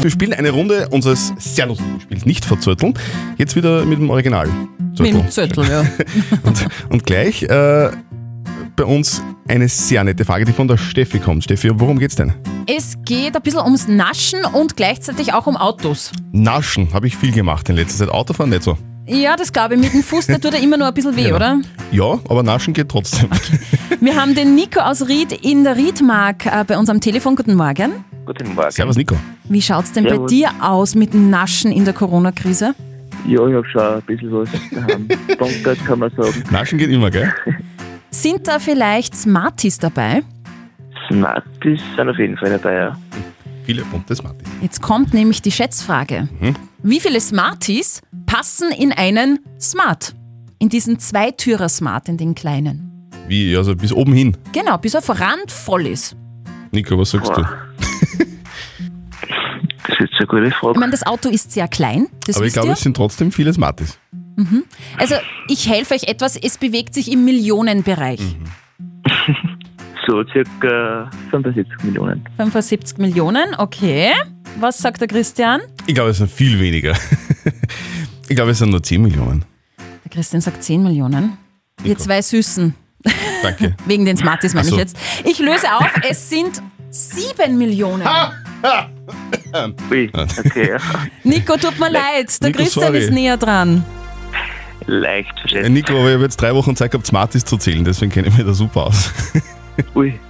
Wir 0.00 0.10
spielen 0.10 0.32
eine 0.34 0.50
Runde 0.50 0.88
unseres 0.90 1.32
sehr 1.38 1.66
lustigen 1.66 2.00
Spiels 2.00 2.26
Nicht 2.26 2.44
verzötteln. 2.44 2.94
Jetzt 3.38 3.56
wieder 3.56 3.84
mit 3.84 3.98
dem 3.98 4.10
Original. 4.10 4.48
Mit 4.98 5.12
dem 5.14 5.30
Zöttel, 5.30 5.66
ja. 5.68 5.80
Und, 6.42 6.66
und 6.90 7.04
gleich 7.06 7.42
äh, 7.42 7.90
bei 8.76 8.84
uns 8.84 9.22
eine 9.48 9.68
sehr 9.68 10.04
nette 10.04 10.24
Frage, 10.24 10.44
die 10.44 10.52
von 10.52 10.68
der 10.68 10.76
Steffi 10.76 11.18
kommt. 11.18 11.44
Steffi, 11.44 11.70
worum 11.74 11.98
geht's 11.98 12.14
denn? 12.16 12.32
Es 12.66 12.94
geht 13.04 13.34
ein 13.34 13.42
bisschen 13.42 13.60
ums 13.60 13.88
Naschen 13.88 14.44
und 14.44 14.76
gleichzeitig 14.76 15.32
auch 15.32 15.46
um 15.46 15.56
Autos. 15.56 16.12
Naschen 16.32 16.92
habe 16.92 17.06
ich 17.06 17.16
viel 17.16 17.32
gemacht 17.32 17.68
in 17.68 17.76
letzter 17.76 18.04
Zeit. 18.06 18.08
Autofahren 18.14 18.50
nicht 18.50 18.62
so. 18.62 18.78
Ja, 19.06 19.36
das 19.36 19.52
glaube 19.52 19.74
ich. 19.74 19.80
Mit 19.80 19.92
dem 19.92 20.02
Fuß, 20.02 20.28
da 20.28 20.38
tut 20.38 20.54
er 20.54 20.60
immer 20.62 20.76
nur 20.76 20.86
ein 20.88 20.94
bisschen 20.94 21.16
weh, 21.16 21.24
Genau. 21.24 21.36
oder? 21.36 21.60
Ja, 21.92 22.18
aber 22.28 22.42
Naschen 22.42 22.72
geht 22.72 22.88
trotzdem. 22.88 23.28
Wir 24.00 24.16
haben 24.16 24.34
den 24.34 24.54
Nico 24.54 24.80
aus 24.80 25.08
Ried 25.08 25.32
in 25.44 25.64
der 25.64 25.76
Riedmark 25.76 26.46
äh, 26.46 26.64
bei 26.66 26.78
uns 26.78 26.88
am 26.88 27.00
Telefon. 27.00 27.36
Guten 27.36 27.54
Morgen. 27.54 27.92
Guten 28.26 28.54
Morgen. 28.54 28.70
Servus, 28.70 28.96
Nico. 28.96 29.16
Wie 29.48 29.60
schaut's 29.60 29.92
denn 29.92 30.04
bei 30.04 30.10
Servus. 30.10 30.30
dir 30.30 30.50
aus 30.60 30.94
mit 30.94 31.12
dem 31.12 31.30
Naschen 31.30 31.72
in 31.72 31.84
der 31.84 31.94
Corona-Krise? 31.94 32.74
Ja, 33.26 33.46
ich 33.46 33.54
habe 33.54 33.66
schon 33.70 33.80
ein 33.80 34.02
bisschen 34.02 34.32
was 34.32 34.48
daheim. 34.70 35.08
Danke, 35.38 35.76
kann 35.84 35.98
man 35.98 36.10
sagen. 36.10 36.44
Naschen 36.50 36.78
geht 36.78 36.90
immer, 36.90 37.10
gell? 37.10 37.32
Sind 38.10 38.46
da 38.46 38.58
vielleicht 38.58 39.16
Smarties 39.16 39.78
dabei? 39.78 40.22
Smarties 41.08 41.80
sind 41.96 42.08
auf 42.08 42.16
jeden 42.16 42.36
Fall 42.36 42.50
dabei, 42.50 42.74
ja. 42.74 42.96
Viele 43.64 43.84
bunte 43.84 44.14
Smarties. 44.14 44.48
Jetzt 44.62 44.80
kommt 44.80 45.12
nämlich 45.12 45.42
die 45.42 45.50
Schätzfrage. 45.50 46.28
Mhm. 46.40 46.54
Wie 46.82 47.00
viele 47.00 47.20
Smarties 47.20 48.02
passen 48.24 48.70
in 48.70 48.92
einen 48.92 49.40
Smart? 49.60 50.14
In 50.60 50.68
diesen 50.68 50.98
Zweitürer-Smart, 50.98 52.08
in 52.08 52.16
den 52.16 52.34
kleinen. 52.34 53.10
Wie, 53.26 53.56
also 53.56 53.74
bis 53.74 53.92
oben 53.92 54.12
hin. 54.12 54.36
Genau, 54.52 54.78
bis 54.78 54.94
er 54.94 55.02
randvoll 55.08 55.88
ist. 55.88 56.16
Nico, 56.70 56.96
was 56.98 57.10
sagst 57.10 57.32
du? 57.36 57.44
Das 59.86 59.98
ist 59.98 60.00
jetzt 60.00 60.14
eine 60.18 60.26
gute 60.26 60.46
Ich 60.46 60.54
Frage. 60.54 60.78
meine, 60.78 60.92
das 60.92 61.04
Auto 61.06 61.28
ist 61.28 61.52
sehr 61.52 61.68
klein, 61.68 62.06
das 62.26 62.36
aber 62.36 62.46
ich 62.46 62.52
glaube, 62.52 62.72
es 62.72 62.80
sind 62.80 62.96
trotzdem 62.96 63.30
viele 63.32 63.52
Smarties. 63.52 63.98
Mhm. 64.36 64.64
Also 64.98 65.14
ich 65.48 65.68
helfe 65.68 65.94
euch 65.94 66.04
etwas, 66.04 66.36
es 66.36 66.58
bewegt 66.58 66.94
sich 66.94 67.10
im 67.12 67.24
Millionenbereich. 67.24 68.20
So 70.06 70.22
circa 70.24 71.08
75 71.30 71.82
Millionen. 71.82 72.28
75 72.36 72.98
Millionen, 72.98 73.54
okay. 73.56 74.10
Was 74.60 74.76
sagt 74.76 75.00
der 75.00 75.08
Christian? 75.08 75.62
Ich 75.86 75.94
glaube, 75.94 76.10
es 76.10 76.18
sind 76.18 76.30
viel 76.30 76.60
weniger. 76.60 76.94
ich 78.28 78.36
glaube, 78.36 78.50
es 78.50 78.58
sind 78.58 78.68
nur 78.68 78.82
10 78.82 79.00
Millionen. 79.00 79.46
Der 80.04 80.10
Christian 80.10 80.42
sagt 80.42 80.62
10 80.62 80.82
Millionen. 80.82 81.38
Ihr 81.84 81.96
zwei 81.96 82.20
Süßen. 82.20 82.74
Danke. 83.42 83.76
Wegen 83.86 84.04
den 84.04 84.18
Smarties 84.18 84.52
meine 84.52 84.68
so. 84.68 84.74
ich 84.74 84.80
jetzt. 84.80 84.96
Ich 85.24 85.38
löse 85.38 85.72
auf, 85.74 85.90
es 86.06 86.28
sind 86.28 86.62
7 86.90 87.56
Millionen. 87.56 88.06
Ui, 89.90 90.10
okay, 90.14 90.68
ja. 90.70 90.76
Nico, 91.24 91.56
tut 91.56 91.78
mir 91.78 91.90
leid, 91.90 92.40
der 92.42 92.48
Nico, 92.50 92.62
Christian 92.62 92.86
sorry. 92.86 92.98
ist 92.98 93.12
näher 93.12 93.36
dran. 93.36 93.84
Leicht 94.86 95.30
Äh, 95.36 95.40
verstanden. 95.40 95.72
Nico, 95.72 95.92
aber 95.94 96.08
ich 96.08 96.14
habe 96.14 96.24
jetzt 96.24 96.36
drei 96.40 96.54
Wochen 96.54 96.74
Zeit 96.76 96.90
gehabt, 96.90 97.06
Smarties 97.06 97.44
zu 97.44 97.56
zählen, 97.56 97.84
deswegen 97.84 98.10
kenne 98.12 98.28
ich 98.28 98.36
mich 98.36 98.44
da 98.46 98.52
super 98.52 98.86
aus. 98.86 99.12
Ui. 99.94 100.18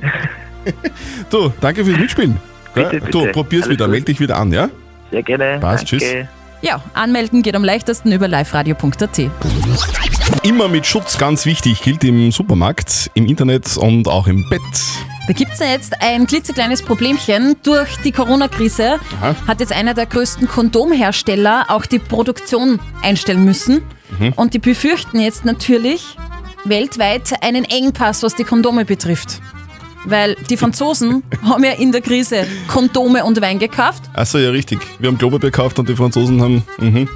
Du, 1.29 1.53
danke 1.61 1.85
fürs 1.85 1.99
Mitspielen. 1.99 2.39
Bitte, 2.75 2.89
bitte. 2.99 3.11
Du, 3.11 3.27
probier's 3.33 3.65
Alles 3.65 3.75
wieder, 3.75 3.85
gut. 3.85 3.93
melde 3.93 4.07
dich 4.07 4.19
wieder 4.21 4.39
an, 4.39 4.51
ja? 4.51 4.71
Sehr 5.11 5.23
gerne. 5.23 5.59
Passt, 5.61 5.93
Danke. 5.93 6.05
tschüss. 6.05 6.27
Ja, 6.63 6.83
anmelden 6.95 7.43
geht 7.43 7.55
am 7.55 7.63
leichtesten 7.65 8.11
über 8.13 8.27
liveradio.at. 8.29 9.19
Immer 10.43 10.69
mit 10.69 10.87
Schutz 10.87 11.19
ganz 11.19 11.45
wichtig, 11.45 11.83
gilt 11.83 12.03
im 12.05 12.33
Supermarkt, 12.33 13.11
im 13.13 13.27
Internet 13.27 13.77
und 13.77 14.09
auch 14.09 14.27
im 14.27 14.49
Bett. 14.49 14.63
Da 15.27 15.33
gibt 15.33 15.53
es 15.53 15.59
ja 15.59 15.67
jetzt 15.67 15.95
ein 16.03 16.27
klitzekleines 16.27 16.83
Problemchen. 16.83 17.57
Durch 17.63 17.97
die 18.05 18.13
Corona-Krise 18.13 19.01
hat 19.47 19.61
jetzt 19.61 19.73
einer 19.73 19.95
der 19.95 20.05
größten 20.05 20.47
Kondomhersteller 20.47 21.67
auch 21.69 21.87
die 21.87 21.99
Produktion 21.99 22.79
einstellen 23.03 23.43
müssen. 23.43 23.83
Mhm. 24.19 24.35
Und 24.37 24.53
die 24.53 24.59
befürchten 24.59 25.19
jetzt 25.19 25.47
natürlich 25.47 26.17
weltweit 26.65 27.43
einen 27.43 27.65
Engpass, 27.65 28.23
was 28.23 28.35
die 28.35 28.45
Kondome 28.45 28.85
betrifft. 28.85 29.41
Weil 30.05 30.37
die 30.51 30.59
Franzosen 30.59 31.23
haben 31.43 31.65
ja 31.65 31.73
in 31.73 31.91
der 31.91 32.03
Krise 32.03 32.47
Kondome 32.69 33.25
und 33.25 33.41
Wein 33.41 33.59
gekauft. 33.59 34.03
Achso, 34.13 34.37
ja, 34.37 34.51
richtig. 34.51 34.81
Wir 34.99 35.09
haben 35.09 35.17
Klopapier 35.17 35.51
gekauft 35.51 35.79
und 35.79 35.89
die 35.89 35.97
Franzosen 35.97 36.43
haben. 36.43 36.63
Mhm. 36.79 37.09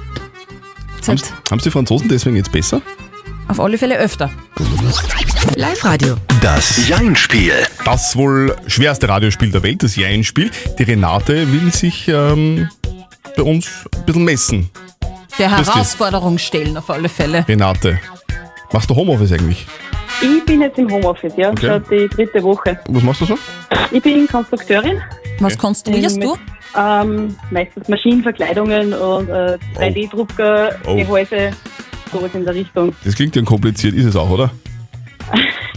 Haben 1.07 1.57
es 1.57 1.63
die 1.63 1.71
Franzosen 1.71 2.09
deswegen 2.09 2.35
jetzt 2.35 2.51
besser? 2.51 2.81
Auf 3.47 3.59
alle 3.59 3.77
Fälle 3.77 3.97
öfter. 3.97 4.31
Live-Radio. 5.55 6.15
Das 6.41 6.87
Jein-Spiel. 6.87 7.53
Das 7.85 8.15
wohl 8.15 8.55
schwerste 8.67 9.07
Radiospiel 9.07 9.51
der 9.51 9.61
Welt, 9.61 9.83
das 9.83 9.95
Jein-Spiel. 9.95 10.49
Die 10.79 10.83
Renate 10.83 11.51
will 11.51 11.71
sich 11.71 12.07
ähm, 12.07 12.67
bei 13.37 13.43
uns 13.43 13.85
ein 13.95 14.05
bisschen 14.05 14.23
messen. 14.25 14.69
Der 15.37 15.49
Grüß 15.49 15.57
dich. 15.59 15.67
Herausforderung 15.75 16.37
stellen 16.39 16.75
auf 16.75 16.89
alle 16.89 17.07
Fälle. 17.07 17.45
Renate, 17.47 17.99
machst 18.71 18.89
du 18.89 18.95
Homeoffice 18.95 19.31
eigentlich? 19.33 19.67
Ich 20.21 20.43
bin 20.45 20.61
jetzt 20.61 20.79
im 20.79 20.89
Homeoffice, 20.91 21.33
ja, 21.37 21.49
Okay. 21.51 21.67
schon 21.67 21.83
die 21.91 22.07
dritte 22.07 22.41
Woche. 22.41 22.79
Was 22.89 23.03
machst 23.03 23.21
du 23.21 23.25
so? 23.25 23.37
Ich 23.91 24.01
bin 24.01 24.27
Konstrukteurin. 24.27 24.99
Was 25.39 25.55
konstruierst 25.57 26.17
Ähm, 26.17 26.21
du? 26.23 26.37
Ähm, 26.79 27.35
meistens 27.51 27.87
Maschinenverkleidungen 27.87 28.93
und 28.93 29.29
äh, 29.29 29.57
3D-Drucker, 29.77 30.75
Oh. 30.85 30.95
Gehäuse, 30.95 31.51
sowas 32.11 32.31
in 32.33 32.43
der 32.43 32.55
Richtung. 32.55 32.93
Das 33.03 33.13
klingt 33.15 33.35
ja 33.35 33.41
kompliziert, 33.43 33.93
ist 33.93 34.05
es 34.05 34.15
auch, 34.15 34.29
oder? 34.31 34.49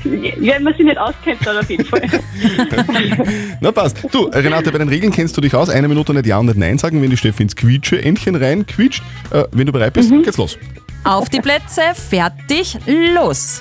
Ja, 0.04 0.54
wenn 0.54 0.62
man 0.64 0.75
sich 0.75 0.85
nicht 0.85 0.99
auskennt, 0.99 1.47
dann 1.47 1.59
auf 1.59 1.71
jeden 1.71 1.85
Fall. 1.85 2.02
Na 3.61 3.71
passt. 3.71 3.99
Du, 4.11 4.25
Renate, 4.25 4.73
bei 4.73 4.78
den 4.78 4.88
Regeln 4.88 5.12
kennst 5.12 5.37
du 5.37 5.40
dich 5.40 5.54
aus. 5.54 5.68
Eine 5.68 5.88
Minute 5.88 6.12
nicht 6.12 6.26
Ja 6.26 6.38
und 6.38 6.47
nicht 6.47 6.59
Nein 6.59 6.78
sagen, 6.78 7.00
wenn 7.00 7.11
die 7.11 7.16
Steffi 7.16 7.44
ins 7.44 7.54
Quietsche-Entchen 7.54 8.35
rein 8.35 8.66
quietscht. 8.66 9.02
Äh, 9.30 9.44
wenn 9.52 9.66
du 9.66 9.73
bereit 9.73 9.92
bist, 9.92 10.11
geht's 10.11 10.38
los. 10.38 10.59
Auf 11.04 11.28
die 11.28 11.40
Plätze, 11.40 11.82
fertig, 11.94 12.78
los. 12.87 13.61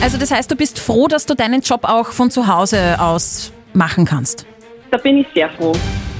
Also 0.00 0.18
das 0.18 0.30
heißt, 0.30 0.50
du 0.50 0.56
bist 0.56 0.78
froh, 0.78 1.08
dass 1.08 1.26
du 1.26 1.34
deinen 1.34 1.60
Job 1.60 1.80
auch 1.82 2.12
von 2.12 2.30
zu 2.30 2.46
Hause 2.46 3.00
aus 3.00 3.52
machen 3.74 4.04
kannst. 4.04 4.46
Da 4.90 4.98
bin 4.98 5.18
ich 5.18 5.26
sehr 5.34 5.50
froh. 5.50 5.72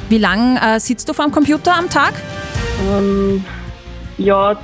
Wie 0.09 0.19
lange 0.19 0.61
äh, 0.61 0.81
sitzt 0.81 1.09
du 1.09 1.13
vor 1.13 1.25
dem 1.25 1.33
Computer 1.33 1.75
am 1.77 1.89
Tag? 1.89 2.15
Ähm, 2.93 3.45
ja, 4.17 4.59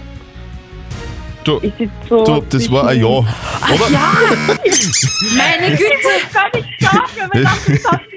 Du, 1.45 1.61
ich 1.63 1.75
sitze 1.77 1.93
so. 2.09 2.25
du 2.25 2.41
das 2.41 2.71
war 2.71 2.89
ein 2.89 3.01
Ja, 3.01 3.07
oder? 3.07 3.91
Ja! 3.91 4.13
Meine 5.37 5.77
Güte! 5.77 5.85
Ich 6.17 6.33
kann 6.33 6.51
nicht 6.55 6.81
sagen, 6.81 7.21
aber 7.23 7.41
das 7.41 8.14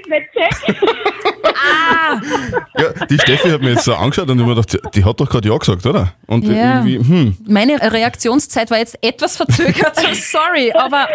Ah! 1.54 2.20
Ja, 2.78 3.06
die 3.06 3.18
Steffi 3.18 3.50
hat 3.50 3.60
mir 3.60 3.70
jetzt 3.70 3.84
so 3.84 3.94
angeschaut 3.94 4.28
und 4.30 4.38
ich 4.38 4.46
mir 4.46 4.54
gedacht, 4.54 4.78
die 4.94 5.04
hat 5.04 5.18
doch 5.20 5.28
gerade 5.28 5.48
Ja 5.48 5.56
gesagt, 5.56 5.84
oder? 5.84 6.12
Und 6.28 6.44
Ja. 6.46 6.76
irgendwie, 6.84 6.98
hm. 6.98 7.36
Meine 7.48 7.80
Reaktionszeit 7.92 8.70
war 8.70 8.78
jetzt 8.78 8.96
etwas 9.02 9.36
verzögert, 9.36 9.96
sorry, 10.14 10.72
aber 10.72 11.08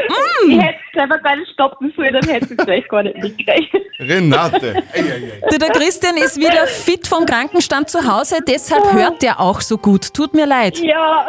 mm, 0.45 0.51
Ich 0.51 0.61
hätte 0.61 0.79
selber 0.93 1.17
gar 1.19 1.37
nicht 1.37 1.49
stoppen 1.53 1.93
sollen, 1.95 2.13
dann 2.13 2.27
hätte 2.29 2.53
ich 2.53 2.59
es 2.59 2.65
vielleicht 2.65 2.89
gar 2.89 3.03
nicht 3.03 3.17
mitgekriegt. 3.17 3.73
Renate. 3.99 4.83
du, 5.49 5.57
der 5.57 5.69
Christian 5.69 6.17
ist 6.17 6.37
wieder 6.37 6.67
fit 6.67 7.07
vom 7.07 7.25
Krankenstand 7.25 7.89
zu 7.89 8.05
Hause, 8.05 8.39
deshalb 8.45 8.91
hört 8.93 9.21
der 9.21 9.39
auch 9.39 9.61
so 9.61 9.77
gut. 9.77 10.13
Tut 10.13 10.33
mir 10.33 10.45
leid. 10.45 10.77
Ja. 10.79 11.27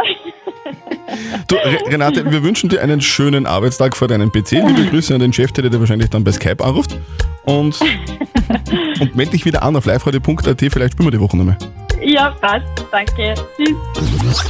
Du, 1.46 1.54
Re 1.56 1.78
Renate, 1.86 2.28
wir 2.30 2.42
wünschen 2.42 2.68
dir 2.70 2.82
einen 2.82 3.00
schönen 3.00 3.46
Arbeitstag 3.46 3.96
vor 3.96 4.08
deinem 4.08 4.32
PC. 4.32 4.52
Liebe 4.66 4.86
Grüße 4.90 5.14
an 5.14 5.20
den 5.20 5.32
Chef, 5.32 5.52
der 5.52 5.68
dir 5.70 5.78
wahrscheinlich 5.78 6.10
dann 6.10 6.24
bei 6.24 6.32
Skype 6.32 6.64
anruft. 6.64 6.96
Und, 7.44 7.78
und 9.00 9.16
melde 9.16 9.32
dich 9.32 9.44
wieder 9.44 9.62
an 9.62 9.76
auf 9.76 9.86
liveradio.at, 9.86 10.60
vielleicht 10.60 10.92
spielen 10.92 11.06
wir 11.06 11.10
die 11.10 11.20
Woche 11.20 11.36
nochmal. 11.36 11.58
Ja, 12.02 12.30
passt. 12.40 12.66
Danke. 12.90 13.34
Tschüss. 13.56 14.44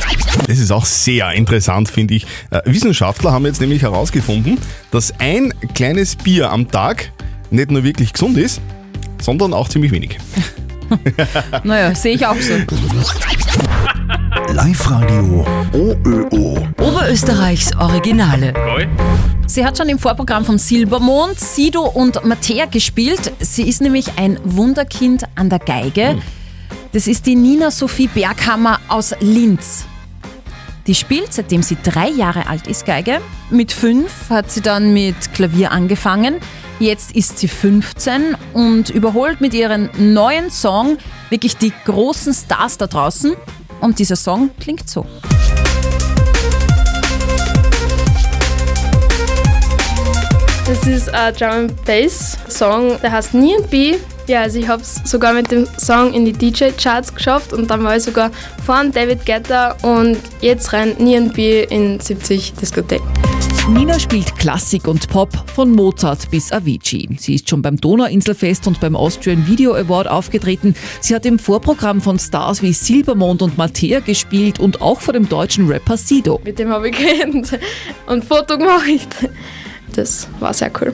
Das 0.46 0.58
ist 0.58 0.70
auch 0.72 0.84
sehr 0.84 1.32
interessant, 1.32 1.88
finde 1.88 2.14
ich. 2.14 2.26
Äh, 2.50 2.60
Wissenschaftler 2.64 3.32
haben 3.32 3.46
jetzt 3.46 3.60
nämlich 3.60 3.82
herausgefunden, 3.82 4.58
dass 4.90 5.12
ein 5.20 5.54
kleines 5.74 6.16
Bier 6.16 6.50
am 6.50 6.70
Tag 6.70 7.12
nicht 7.50 7.70
nur 7.70 7.84
wirklich 7.84 8.12
gesund 8.12 8.36
ist, 8.38 8.60
sondern 9.20 9.54
auch 9.54 9.68
ziemlich 9.68 9.92
wenig. 9.92 10.18
Naja, 11.64 11.94
sehe 11.94 12.14
ich 12.14 12.26
auch 12.26 12.36
so. 12.36 12.54
Live-Radio 14.52 15.46
OÖO. 15.72 16.58
Oberösterreichs 16.78 17.74
Originale. 17.76 18.52
Sie 19.54 19.64
hat 19.64 19.78
schon 19.78 19.88
im 19.88 20.00
Vorprogramm 20.00 20.44
von 20.44 20.58
Silbermond, 20.58 21.38
Sido 21.38 21.82
und 21.84 22.24
Mattea 22.24 22.66
gespielt. 22.66 23.32
Sie 23.38 23.62
ist 23.68 23.80
nämlich 23.80 24.18
ein 24.18 24.36
Wunderkind 24.42 25.26
an 25.36 25.48
der 25.48 25.60
Geige. 25.60 26.20
Das 26.90 27.06
ist 27.06 27.24
die 27.24 27.36
Nina 27.36 27.70
Sophie 27.70 28.08
Berghammer 28.08 28.80
aus 28.88 29.14
Linz. 29.20 29.84
Die 30.88 30.96
spielt, 30.96 31.32
seitdem 31.32 31.62
sie 31.62 31.76
drei 31.80 32.08
Jahre 32.08 32.48
alt 32.48 32.66
ist, 32.66 32.84
Geige. 32.84 33.20
Mit 33.48 33.70
fünf 33.70 34.28
hat 34.28 34.50
sie 34.50 34.60
dann 34.60 34.92
mit 34.92 35.32
Klavier 35.34 35.70
angefangen. 35.70 36.40
Jetzt 36.80 37.12
ist 37.12 37.38
sie 37.38 37.46
15 37.46 38.36
und 38.54 38.90
überholt 38.90 39.40
mit 39.40 39.54
ihrem 39.54 39.88
neuen 39.96 40.50
Song 40.50 40.98
wirklich 41.30 41.56
die 41.58 41.72
großen 41.84 42.34
Stars 42.34 42.76
da 42.76 42.88
draußen. 42.88 43.34
Und 43.80 44.00
dieser 44.00 44.16
Song 44.16 44.50
klingt 44.58 44.90
so. 44.90 45.06
Das 50.66 50.86
ist 50.86 51.12
ein 51.12 51.34
Drum 51.34 51.50
and 51.50 51.84
Bass 51.84 52.38
Song, 52.48 52.98
der 53.02 53.12
heißt 53.12 53.34
Nie 53.34 53.54
and 53.56 53.68
Be. 53.68 53.98
Ja, 54.26 54.40
also 54.40 54.58
ich 54.58 54.66
habe 54.66 54.80
es 54.80 54.94
sogar 55.04 55.34
mit 55.34 55.50
dem 55.50 55.66
Song 55.76 56.14
in 56.14 56.24
die 56.24 56.32
DJ 56.32 56.70
Charts 56.70 57.14
geschafft 57.14 57.52
und 57.52 57.70
dann 57.70 57.84
war 57.84 57.98
ich 57.98 58.04
sogar 58.04 58.30
von 58.64 58.90
David 58.90 59.26
Guetta 59.26 59.76
und 59.82 60.16
jetzt 60.40 60.72
rein 60.72 60.94
Nie 60.98 61.18
and 61.18 61.34
Be 61.34 61.66
in 61.68 62.00
70 62.00 62.54
Diskotheken. 62.54 63.04
Nina 63.68 63.98
spielt 63.98 64.36
Klassik 64.36 64.86
und 64.88 65.08
Pop 65.08 65.30
von 65.54 65.72
Mozart 65.72 66.30
bis 66.30 66.52
Avicii. 66.52 67.08
Sie 67.18 67.34
ist 67.34 67.48
schon 67.48 67.62
beim 67.62 67.78
Donauinselfest 67.78 68.66
und 68.66 68.78
beim 68.78 68.94
Austrian 68.94 69.46
Video 69.46 69.74
Award 69.74 70.06
aufgetreten. 70.06 70.74
Sie 71.00 71.14
hat 71.14 71.24
im 71.24 71.38
Vorprogramm 71.38 72.02
von 72.02 72.18
Stars 72.18 72.62
wie 72.62 72.74
Silbermond 72.74 73.40
und 73.40 73.56
Mattea 73.56 74.00
gespielt 74.00 74.60
und 74.60 74.82
auch 74.82 75.00
vor 75.00 75.14
dem 75.14 75.28
deutschen 75.30 75.66
Rapper 75.66 75.96
Sido. 75.96 76.40
Mit 76.44 76.58
dem 76.58 76.68
habe 76.68 76.90
ich 76.90 76.96
geredet 76.96 77.58
und 78.06 78.24
Foto 78.24 78.58
gemacht. 78.58 79.08
Das 79.94 80.28
war 80.40 80.52
sehr 80.52 80.70
cool. 80.80 80.92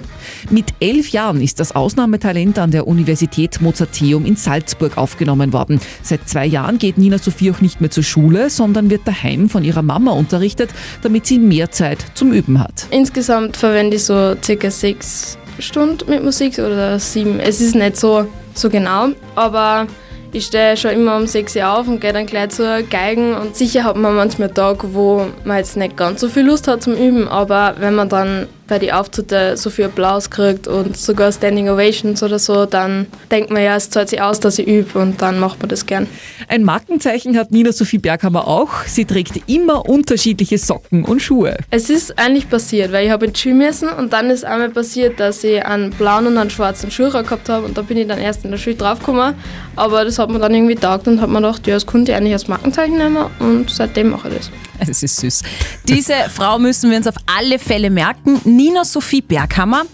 Mit 0.50 0.66
elf 0.80 1.08
Jahren 1.08 1.40
ist 1.40 1.60
das 1.60 1.74
Ausnahmetalent 1.74 2.58
an 2.58 2.70
der 2.70 2.86
Universität 2.86 3.60
Mozarteum 3.60 4.26
in 4.26 4.36
Salzburg 4.36 4.98
aufgenommen 4.98 5.52
worden. 5.52 5.80
Seit 6.02 6.28
zwei 6.28 6.46
Jahren 6.46 6.78
geht 6.78 6.98
Nina 6.98 7.18
Sophie 7.18 7.50
auch 7.50 7.60
nicht 7.60 7.80
mehr 7.80 7.90
zur 7.90 8.02
Schule, 8.02 8.50
sondern 8.50 8.90
wird 8.90 9.06
daheim 9.06 9.48
von 9.48 9.64
ihrer 9.64 9.82
Mama 9.82 10.12
unterrichtet, 10.12 10.70
damit 11.02 11.26
sie 11.26 11.38
mehr 11.38 11.70
Zeit 11.70 12.04
zum 12.14 12.32
Üben 12.32 12.58
hat. 12.58 12.86
Insgesamt 12.90 13.56
verwende 13.56 13.96
ich 13.96 14.04
so 14.04 14.34
circa 14.42 14.70
sechs 14.70 15.38
Stunden 15.58 16.10
mit 16.10 16.22
Musik 16.22 16.58
oder 16.58 16.98
sieben. 16.98 17.40
Es 17.40 17.60
ist 17.60 17.74
nicht 17.74 17.96
so, 17.96 18.26
so 18.54 18.70
genau, 18.70 19.08
aber 19.34 19.86
ich 20.32 20.46
stehe 20.46 20.76
schon 20.76 20.92
immer 20.92 21.16
um 21.16 21.26
6 21.26 21.56
Uhr 21.56 21.68
auf 21.68 21.88
und 21.88 22.00
gehe 22.00 22.12
dann 22.12 22.26
gleich 22.26 22.50
zur 22.50 22.82
Geigen. 22.82 23.34
Und 23.34 23.56
sicher 23.56 23.82
hat 23.82 23.96
man 23.96 24.14
manchmal 24.14 24.48
Tage, 24.48 24.94
wo 24.94 25.26
man 25.44 25.56
jetzt 25.58 25.76
nicht 25.76 25.96
ganz 25.96 26.20
so 26.20 26.28
viel 26.28 26.46
Lust 26.46 26.68
hat 26.68 26.82
zum 26.82 26.94
Üben, 26.94 27.26
aber 27.26 27.74
wenn 27.78 27.94
man 27.94 28.08
dann 28.08 28.46
bei 28.70 28.78
den 28.78 28.92
Auftritten 28.92 29.56
so 29.56 29.68
viel 29.68 29.86
Applaus 29.86 30.30
kriegt 30.30 30.68
und 30.68 30.96
sogar 30.96 31.32
Standing 31.32 31.68
Ovations 31.68 32.22
oder 32.22 32.38
so, 32.38 32.66
dann 32.66 33.08
denkt 33.30 33.50
man 33.50 33.62
ja, 33.62 33.74
es 33.74 33.90
zahlt 33.90 34.08
sich 34.08 34.22
aus, 34.22 34.38
dass 34.38 34.60
ich 34.60 34.66
übe 34.68 34.98
und 35.00 35.20
dann 35.20 35.40
macht 35.40 35.58
man 35.58 35.68
das 35.68 35.86
gern. 35.86 36.06
Ein 36.46 36.62
Markenzeichen 36.62 37.36
hat 37.36 37.50
Nina 37.50 37.72
Sophie 37.72 37.98
Berghammer 37.98 38.46
auch. 38.46 38.84
Sie 38.86 39.04
trägt 39.04 39.48
immer 39.48 39.88
unterschiedliche 39.88 40.56
Socken 40.56 41.04
und 41.04 41.20
Schuhe. 41.20 41.56
Es 41.70 41.90
ist 41.90 42.16
eigentlich 42.16 42.48
passiert, 42.48 42.92
weil 42.92 43.06
ich 43.06 43.10
habe 43.10 43.26
in 43.26 43.32
die 43.32 43.40
Schule 43.40 43.56
müssen 43.56 43.88
und 43.88 44.12
dann 44.12 44.30
ist 44.30 44.44
einmal 44.44 44.70
passiert, 44.70 45.18
dass 45.18 45.42
ich 45.42 45.64
einen 45.64 45.90
blauen 45.90 46.28
und 46.28 46.38
einen 46.38 46.50
schwarzen 46.50 46.92
Schuhrock 46.92 47.24
gehabt 47.24 47.48
habe 47.48 47.66
und 47.66 47.76
da 47.76 47.82
bin 47.82 47.96
ich 47.96 48.06
dann 48.06 48.20
erst 48.20 48.44
in 48.44 48.52
der 48.52 48.58
Schule 48.58 48.76
draufgekommen. 48.76 49.34
Aber 49.74 50.04
das 50.04 50.20
hat 50.20 50.30
mir 50.30 50.38
dann 50.38 50.54
irgendwie 50.54 50.76
taugt 50.76 51.08
und 51.08 51.20
hat 51.20 51.28
mir 51.28 51.40
gedacht, 51.40 51.66
ja, 51.66 51.74
das 51.74 51.86
konnte 51.86 52.12
ich 52.12 52.16
eigentlich 52.16 52.34
als 52.34 52.46
Markenzeichen 52.46 52.98
nehmen 52.98 53.26
und 53.40 53.68
seitdem 53.68 54.10
mache 54.10 54.28
ich 54.28 54.36
das. 54.36 54.50
Es 54.88 55.02
ist 55.02 55.16
süß. 55.18 55.42
Diese 55.88 56.14
Frau 56.32 56.58
müssen 56.58 56.90
wir 56.90 56.96
uns 56.96 57.06
auf 57.06 57.16
alle 57.26 57.58
Fälle 57.58 57.90
merken. 57.90 58.40
Nina 58.60 58.84
Sophie 58.84 59.22
Berghammer. 59.22 59.84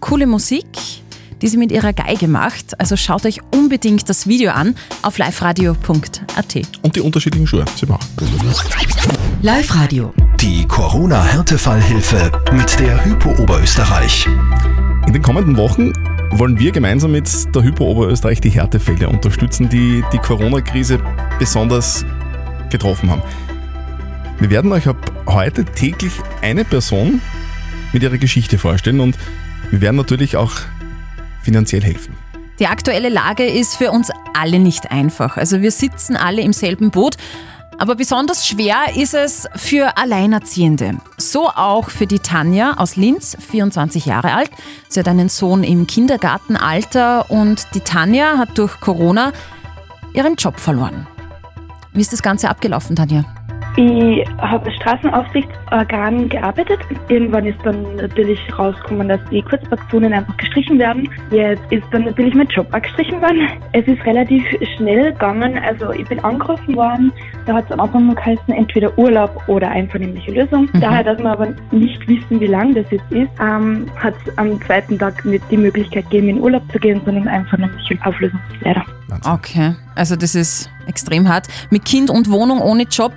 Coole 0.00 0.26
Musik, 0.26 0.66
die 1.40 1.46
sie 1.46 1.56
mit 1.58 1.70
ihrer 1.70 1.92
Geige 1.92 2.26
macht. 2.26 2.80
Also 2.80 2.96
schaut 2.96 3.24
euch 3.24 3.38
unbedingt 3.54 4.08
das 4.08 4.26
Video 4.26 4.50
an 4.50 4.74
auf 5.02 5.18
liveradio.at. 5.18 6.56
Und 6.82 6.96
die 6.96 7.00
unterschiedlichen 7.02 7.46
Schuhe. 7.46 7.64
Sie 7.76 7.86
machen. 7.86 8.04
Live-Radio. 9.42 10.12
Die 10.40 10.66
Corona-Härtefallhilfe 10.66 12.32
mit 12.50 12.80
der 12.80 13.04
Hypo 13.04 13.30
Oberösterreich. 13.40 14.26
In 15.06 15.12
den 15.12 15.22
kommenden 15.22 15.56
Wochen 15.56 15.92
wollen 16.32 16.58
wir 16.58 16.72
gemeinsam 16.72 17.12
mit 17.12 17.30
der 17.54 17.62
Hypo 17.62 17.84
Oberösterreich 17.84 18.40
die 18.40 18.50
Härtefälle 18.50 19.08
unterstützen, 19.08 19.68
die 19.68 20.02
die 20.12 20.18
Corona-Krise 20.18 20.98
besonders 21.38 22.04
getroffen 22.70 23.08
haben. 23.08 23.22
Wir 24.40 24.50
werden 24.50 24.72
euch 24.72 24.88
ab 24.88 24.96
heute 25.28 25.64
täglich 25.64 26.14
eine 26.42 26.64
Person 26.64 27.22
mit 27.92 28.02
ihrer 28.02 28.18
Geschichte 28.18 28.58
vorstellen 28.58 29.00
und 29.00 29.16
wir 29.70 29.80
werden 29.80 29.96
natürlich 29.96 30.36
auch 30.36 30.52
finanziell 31.42 31.82
helfen. 31.82 32.14
Die 32.58 32.66
aktuelle 32.66 33.10
Lage 33.10 33.44
ist 33.44 33.76
für 33.76 33.90
uns 33.90 34.10
alle 34.34 34.58
nicht 34.58 34.90
einfach. 34.90 35.36
Also 35.36 35.60
wir 35.60 35.70
sitzen 35.70 36.16
alle 36.16 36.42
im 36.42 36.52
selben 36.52 36.90
Boot. 36.90 37.16
Aber 37.78 37.94
besonders 37.94 38.46
schwer 38.46 38.96
ist 38.96 39.12
es 39.12 39.46
für 39.54 39.98
Alleinerziehende. 39.98 40.96
So 41.18 41.48
auch 41.50 41.90
für 41.90 42.06
die 42.06 42.20
Tanja 42.20 42.74
aus 42.78 42.96
Linz, 42.96 43.36
24 43.50 44.06
Jahre 44.06 44.32
alt. 44.32 44.50
Sie 44.88 44.98
hat 44.98 45.08
einen 45.08 45.28
Sohn 45.28 45.62
im 45.62 45.86
Kindergartenalter 45.86 47.30
und 47.30 47.66
die 47.74 47.80
Tanja 47.80 48.38
hat 48.38 48.56
durch 48.56 48.80
Corona 48.80 49.32
ihren 50.14 50.36
Job 50.36 50.58
verloren. 50.58 51.06
Wie 51.92 52.00
ist 52.00 52.14
das 52.14 52.22
Ganze 52.22 52.48
abgelaufen, 52.48 52.96
Tanja? 52.96 53.35
Ich 53.78 54.26
habe 54.38 54.64
als 54.64 54.74
Straßenaufsichtsorgan 54.76 56.30
gearbeitet. 56.30 56.80
Irgendwann 57.08 57.44
ist 57.44 57.58
dann 57.62 57.96
natürlich 57.96 58.40
rausgekommen, 58.58 59.08
dass 59.08 59.20
die 59.30 59.42
Kurzfraktionen 59.42 60.14
einfach 60.14 60.34
gestrichen 60.38 60.78
werden. 60.78 61.06
Jetzt 61.30 61.62
ist 61.70 61.84
dann 61.90 62.04
natürlich 62.04 62.34
mein 62.34 62.46
Job 62.48 62.66
auch 62.72 62.80
gestrichen 62.80 63.20
worden. 63.20 63.48
Es 63.72 63.86
ist 63.86 64.02
relativ 64.06 64.42
schnell 64.76 65.12
gegangen. 65.12 65.58
Also 65.58 65.90
ich 65.92 66.08
bin 66.08 66.18
angerufen 66.20 66.74
worden. 66.74 67.12
Da 67.44 67.52
hat 67.52 67.66
es 67.66 67.72
am 67.72 67.80
Anfang 67.80 68.14
geheißen, 68.14 68.54
entweder 68.54 68.96
Urlaub 68.96 69.42
oder 69.46 69.70
einvernehmliche 69.70 70.32
Lösung. 70.32 70.70
Mhm. 70.72 70.80
Daher, 70.80 71.04
dass 71.04 71.18
wir 71.18 71.30
aber 71.30 71.48
nicht 71.70 72.08
wissen, 72.08 72.40
wie 72.40 72.46
lang 72.46 72.74
das 72.74 72.90
jetzt 72.90 73.12
ist, 73.12 73.30
ähm, 73.40 73.86
hat 73.96 74.14
es 74.24 74.38
am 74.38 74.58
zweiten 74.62 74.98
Tag 74.98 75.22
nicht 75.26 75.44
die 75.50 75.58
Möglichkeit 75.58 76.04
gegeben, 76.04 76.30
in 76.30 76.40
Urlaub 76.40 76.62
zu 76.72 76.78
gehen, 76.78 77.02
sondern 77.04 77.28
einvernehmliche 77.28 77.98
Auflösung. 78.04 78.40
Leider. 78.62 78.84
Okay, 79.24 79.74
also 79.96 80.14
das 80.16 80.34
ist 80.34 80.70
extrem 80.86 81.28
hart. 81.28 81.48
Mit 81.70 81.84
Kind 81.84 82.10
und 82.10 82.30
Wohnung 82.30 82.60
ohne 82.60 82.84
Job, 82.84 83.12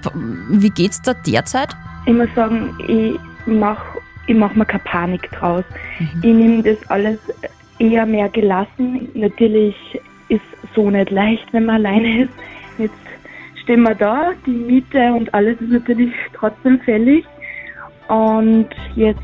wie 0.49 0.69
geht's 0.69 1.01
da 1.01 1.13
derzeit? 1.13 1.69
Ich 2.05 2.13
muss 2.13 2.29
sagen, 2.35 2.75
ich 2.87 3.19
mache 3.45 3.99
ich 4.29 4.35
mach 4.35 4.53
mir 4.53 4.65
keine 4.65 4.83
Panik 4.83 5.29
draus. 5.31 5.63
Ich 5.99 6.33
nehme 6.33 6.61
das 6.61 6.77
alles 6.89 7.17
eher 7.79 8.05
mehr 8.05 8.29
gelassen. 8.29 9.09
Natürlich 9.15 9.75
ist 10.27 10.41
so 10.75 10.91
nicht 10.91 11.09
leicht, 11.09 11.51
wenn 11.51 11.65
man 11.65 11.77
alleine 11.77 12.23
ist. 12.23 12.33
Jetzt 12.77 12.93
stehen 13.63 13.81
wir 13.81 13.95
da, 13.95 14.33
die 14.45 14.51
Miete 14.51 15.13
und 15.13 15.33
alles 15.33 15.59
ist 15.59 15.71
natürlich 15.71 16.13
trotzdem 16.33 16.79
fällig. 16.81 17.25
Und 18.09 18.67
jetzt 18.95 19.21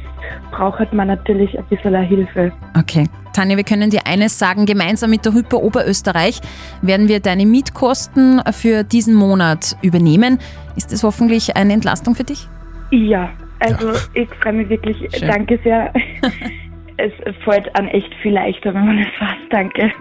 braucht 0.51 0.93
man 0.93 1.07
natürlich 1.07 1.57
ein 1.57 1.65
bisschen 1.65 1.95
Hilfe. 2.03 2.51
Okay. 2.77 3.07
Tanja, 3.33 3.57
wir 3.57 3.63
können 3.63 3.89
dir 3.89 4.05
eines 4.05 4.39
sagen. 4.39 4.65
Gemeinsam 4.65 5.09
mit 5.09 5.25
der 5.25 5.33
Hypo 5.33 5.57
Oberösterreich 5.57 6.39
werden 6.81 7.07
wir 7.07 7.19
deine 7.19 7.45
Mietkosten 7.45 8.41
für 8.51 8.83
diesen 8.83 9.13
Monat 9.13 9.75
übernehmen. 9.81 10.39
Ist 10.75 10.91
das 10.91 11.03
hoffentlich 11.03 11.57
eine 11.57 11.73
Entlastung 11.73 12.15
für 12.15 12.23
dich? 12.23 12.47
Ja, 12.91 13.29
also 13.59 13.91
ich 14.13 14.29
freue 14.41 14.53
mich 14.53 14.69
wirklich. 14.69 14.97
Schön. 15.17 15.27
Danke 15.27 15.59
sehr. 15.63 15.91
es 16.97 17.11
fällt 17.43 17.75
an 17.77 17.87
echt 17.87 18.13
viel 18.21 18.33
leichter, 18.33 18.73
wenn 18.73 18.85
man 18.85 18.99
es 18.99 19.07
weiß. 19.19 19.37
Danke. 19.49 19.91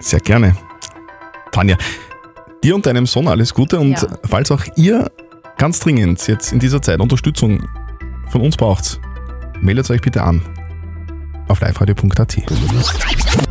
Sehr 0.00 0.20
gerne. 0.20 0.54
Fanja, 1.52 1.76
dir 2.64 2.74
und 2.74 2.86
deinem 2.86 3.06
Sohn 3.06 3.28
alles 3.28 3.52
Gute 3.52 3.78
und 3.78 3.90
Ja. 3.90 4.08
falls 4.28 4.50
auch 4.50 4.62
ihr 4.76 5.10
ganz 5.58 5.80
dringend 5.80 6.26
jetzt 6.26 6.52
in 6.52 6.58
dieser 6.58 6.80
Zeit 6.80 7.00
Unterstützung 7.00 7.68
von 8.30 8.40
uns 8.40 8.56
braucht, 8.56 9.00
meldet 9.60 9.90
euch 9.90 10.00
bitte 10.00 10.22
an 10.22 10.42
auf 11.48 11.60
liveradio.at. 11.60 12.36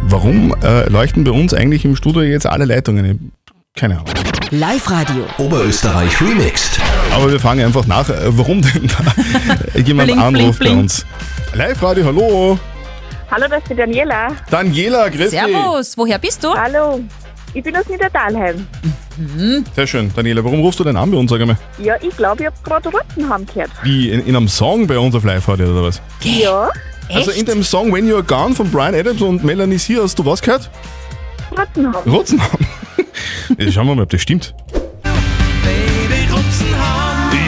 Warum 0.01 0.55
äh, 0.63 0.87
leuchten 0.89 1.23
bei 1.23 1.31
uns 1.31 1.53
eigentlich 1.53 1.83
im 1.83 1.95
Studio 1.95 2.21
jetzt 2.21 2.45
alle 2.45 2.65
Leitungen? 2.65 3.31
Keine 3.75 3.95
Ahnung. 3.95 4.13
Live-Radio. 4.51 5.25
Oberösterreich 5.37 6.21
remixed. 6.21 6.79
Aber 7.13 7.31
wir 7.31 7.39
fragen 7.39 7.61
einfach 7.61 7.85
nach, 7.85 8.09
äh, 8.09 8.15
warum 8.37 8.61
denn 8.61 8.87
da 8.87 9.79
jemand 9.79 10.07
Blink, 10.09 10.21
anruft 10.21 10.59
blink, 10.59 10.59
bei 10.59 10.65
blink. 10.65 10.79
uns. 10.79 11.05
Live-Radio, 11.53 12.05
hallo. 12.05 12.59
Hallo, 13.29 13.45
das 13.49 13.59
ist 13.63 13.71
die 13.71 13.75
Daniela. 13.75 14.29
Daniela, 14.49 15.09
grüß 15.09 15.31
dich. 15.31 15.39
Servus, 15.39 15.97
woher 15.97 16.17
bist 16.17 16.43
du? 16.43 16.53
Hallo, 16.53 17.01
ich 17.53 17.63
bin 17.63 17.75
aus 17.75 17.87
Niedertalheim. 17.89 18.65
Sehr 19.75 19.87
schön. 19.87 20.11
Daniela, 20.15 20.43
warum 20.43 20.59
rufst 20.61 20.79
du 20.79 20.83
denn 20.83 20.95
an 20.97 21.09
bei 21.11 21.17
uns, 21.17 21.31
sag 21.31 21.41
einmal? 21.41 21.57
Ja, 21.79 21.95
ich 22.01 22.15
glaube, 22.15 22.43
ich 22.43 22.47
habe 22.47 22.55
gerade 22.63 22.89
Rottenham 22.89 23.45
gehört. 23.45 23.71
Wie, 23.83 24.09
in, 24.09 24.25
in 24.25 24.35
einem 24.35 24.47
Song 24.47 24.85
bei 24.87 24.97
uns 24.99 25.15
auf 25.15 25.23
Live-Radio 25.23 25.67
oder 25.71 25.83
was? 25.83 26.01
Ja, 26.21 26.69
Also 27.09 27.31
in 27.31 27.45
dem 27.45 27.63
Song 27.63 27.91
When 27.93 28.07
You're 28.11 28.21
Gone 28.23 28.53
von 28.53 28.69
Brian 28.69 28.93
Adams 28.95 29.21
und 29.21 29.43
Melanie 29.43 29.77
C. 29.77 29.97
hast 30.01 30.17
du 30.19 30.25
was 30.25 30.41
gehört? 30.41 30.69
Rottenham. 31.57 31.95
Rotzenham. 32.05 32.47
Jetzt 33.57 33.73
schauen 33.73 33.87
wir 33.87 33.95
mal, 33.95 34.03
ob 34.03 34.09
das 34.09 34.21
stimmt. 34.21 34.53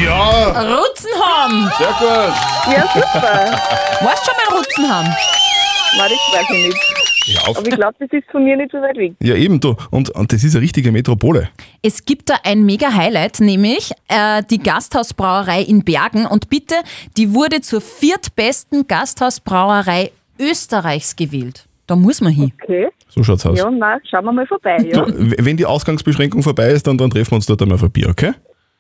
Ja, 0.04 0.62
Rutzenham! 0.62 1.72
sehr 1.78 1.88
gut. 2.00 2.34
Ja, 2.74 2.84
super. 2.94 3.60
Warst 4.02 4.26
schon 4.26 4.36
mal 4.36 4.48
in 4.50 4.58
Rutzenham? 4.58 5.06
Nein, 5.06 6.10
das 6.10 6.40
weiß 6.40 6.46
ich 6.50 6.68
nicht. 6.68 6.78
Ja, 7.26 7.42
auf. 7.42 7.58
Aber 7.58 7.68
ich 7.68 7.76
glaube, 7.76 7.96
das 8.00 8.10
ist 8.12 8.30
von 8.32 8.44
mir 8.44 8.56
nicht 8.58 8.72
so 8.72 8.78
weit 8.80 8.98
weg. 8.98 9.14
ja 9.22 9.36
eben, 9.36 9.60
du. 9.60 9.76
Und, 9.92 10.10
und 10.12 10.32
das 10.34 10.44
ist 10.44 10.56
eine 10.56 10.64
richtige 10.64 10.92
Metropole. 10.92 11.50
Es 11.82 12.06
gibt 12.06 12.30
da 12.30 12.36
ein 12.44 12.64
mega 12.66 12.94
Highlight, 12.94 13.40
nämlich 13.40 13.92
äh, 14.08 14.42
die 14.50 14.60
Gasthausbrauerei 14.60 15.62
in 15.64 15.84
Bergen. 15.84 16.26
Und 16.26 16.50
bitte, 16.50 16.76
die 17.18 17.34
wurde 17.34 17.62
zur 17.62 17.82
viertbesten 17.82 18.88
Gasthausbrauerei 18.88 20.12
Österreichs 20.40 21.16
gewählt. 21.16 21.66
Da 21.88 21.96
muss 21.96 22.22
man 22.22 22.32
hin. 22.32 22.52
Okay. 22.64 22.88
So 23.10 23.24
schaut's 23.24 23.46
aus. 23.46 23.58
Ja, 23.58 23.70
na, 23.72 23.98
schauen 24.10 24.26
wir 24.26 24.32
mal 24.32 24.46
vorbei, 24.48 24.78
ja. 24.78 25.04
Du, 25.06 25.32
w- 25.32 25.36
wenn 25.40 25.58
die 25.58 25.66
Ausgangsbeschränkung 25.66 26.44
vorbei 26.44 26.70
ist, 26.70 26.86
dann, 26.86 26.98
dann 26.98 27.10
treffen 27.10 27.32
wir 27.32 27.36
uns 27.38 27.48
dort 27.48 27.62
einmal 27.62 27.78
für 27.80 27.90
Bier, 27.90 28.10
okay? 28.10 28.34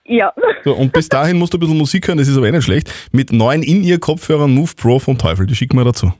Ja. 0.06 0.32
So, 0.64 0.76
und 0.76 0.94
bis 0.94 1.10
dahin 1.10 1.38
musst 1.38 1.54
du 1.54 1.58
ein 1.58 1.62
bisschen 1.62 1.78
Musik 1.78 2.08
hören, 2.08 2.18
das 2.20 2.28
ist 2.28 2.38
aber 2.38 2.48
eh 2.48 2.52
nicht 2.52 2.64
schlecht. 2.64 2.92
Mit 3.12 3.32
neuen 3.32 3.64
In-Ear-Kopfhörern 3.64 4.54
Move 4.54 4.72
Pro 4.76 5.00
vom 5.00 5.18
Teufel, 5.18 5.46
die 5.48 5.56
schicken 5.56 5.78
wir 5.78 5.86
dazu. 5.86 6.12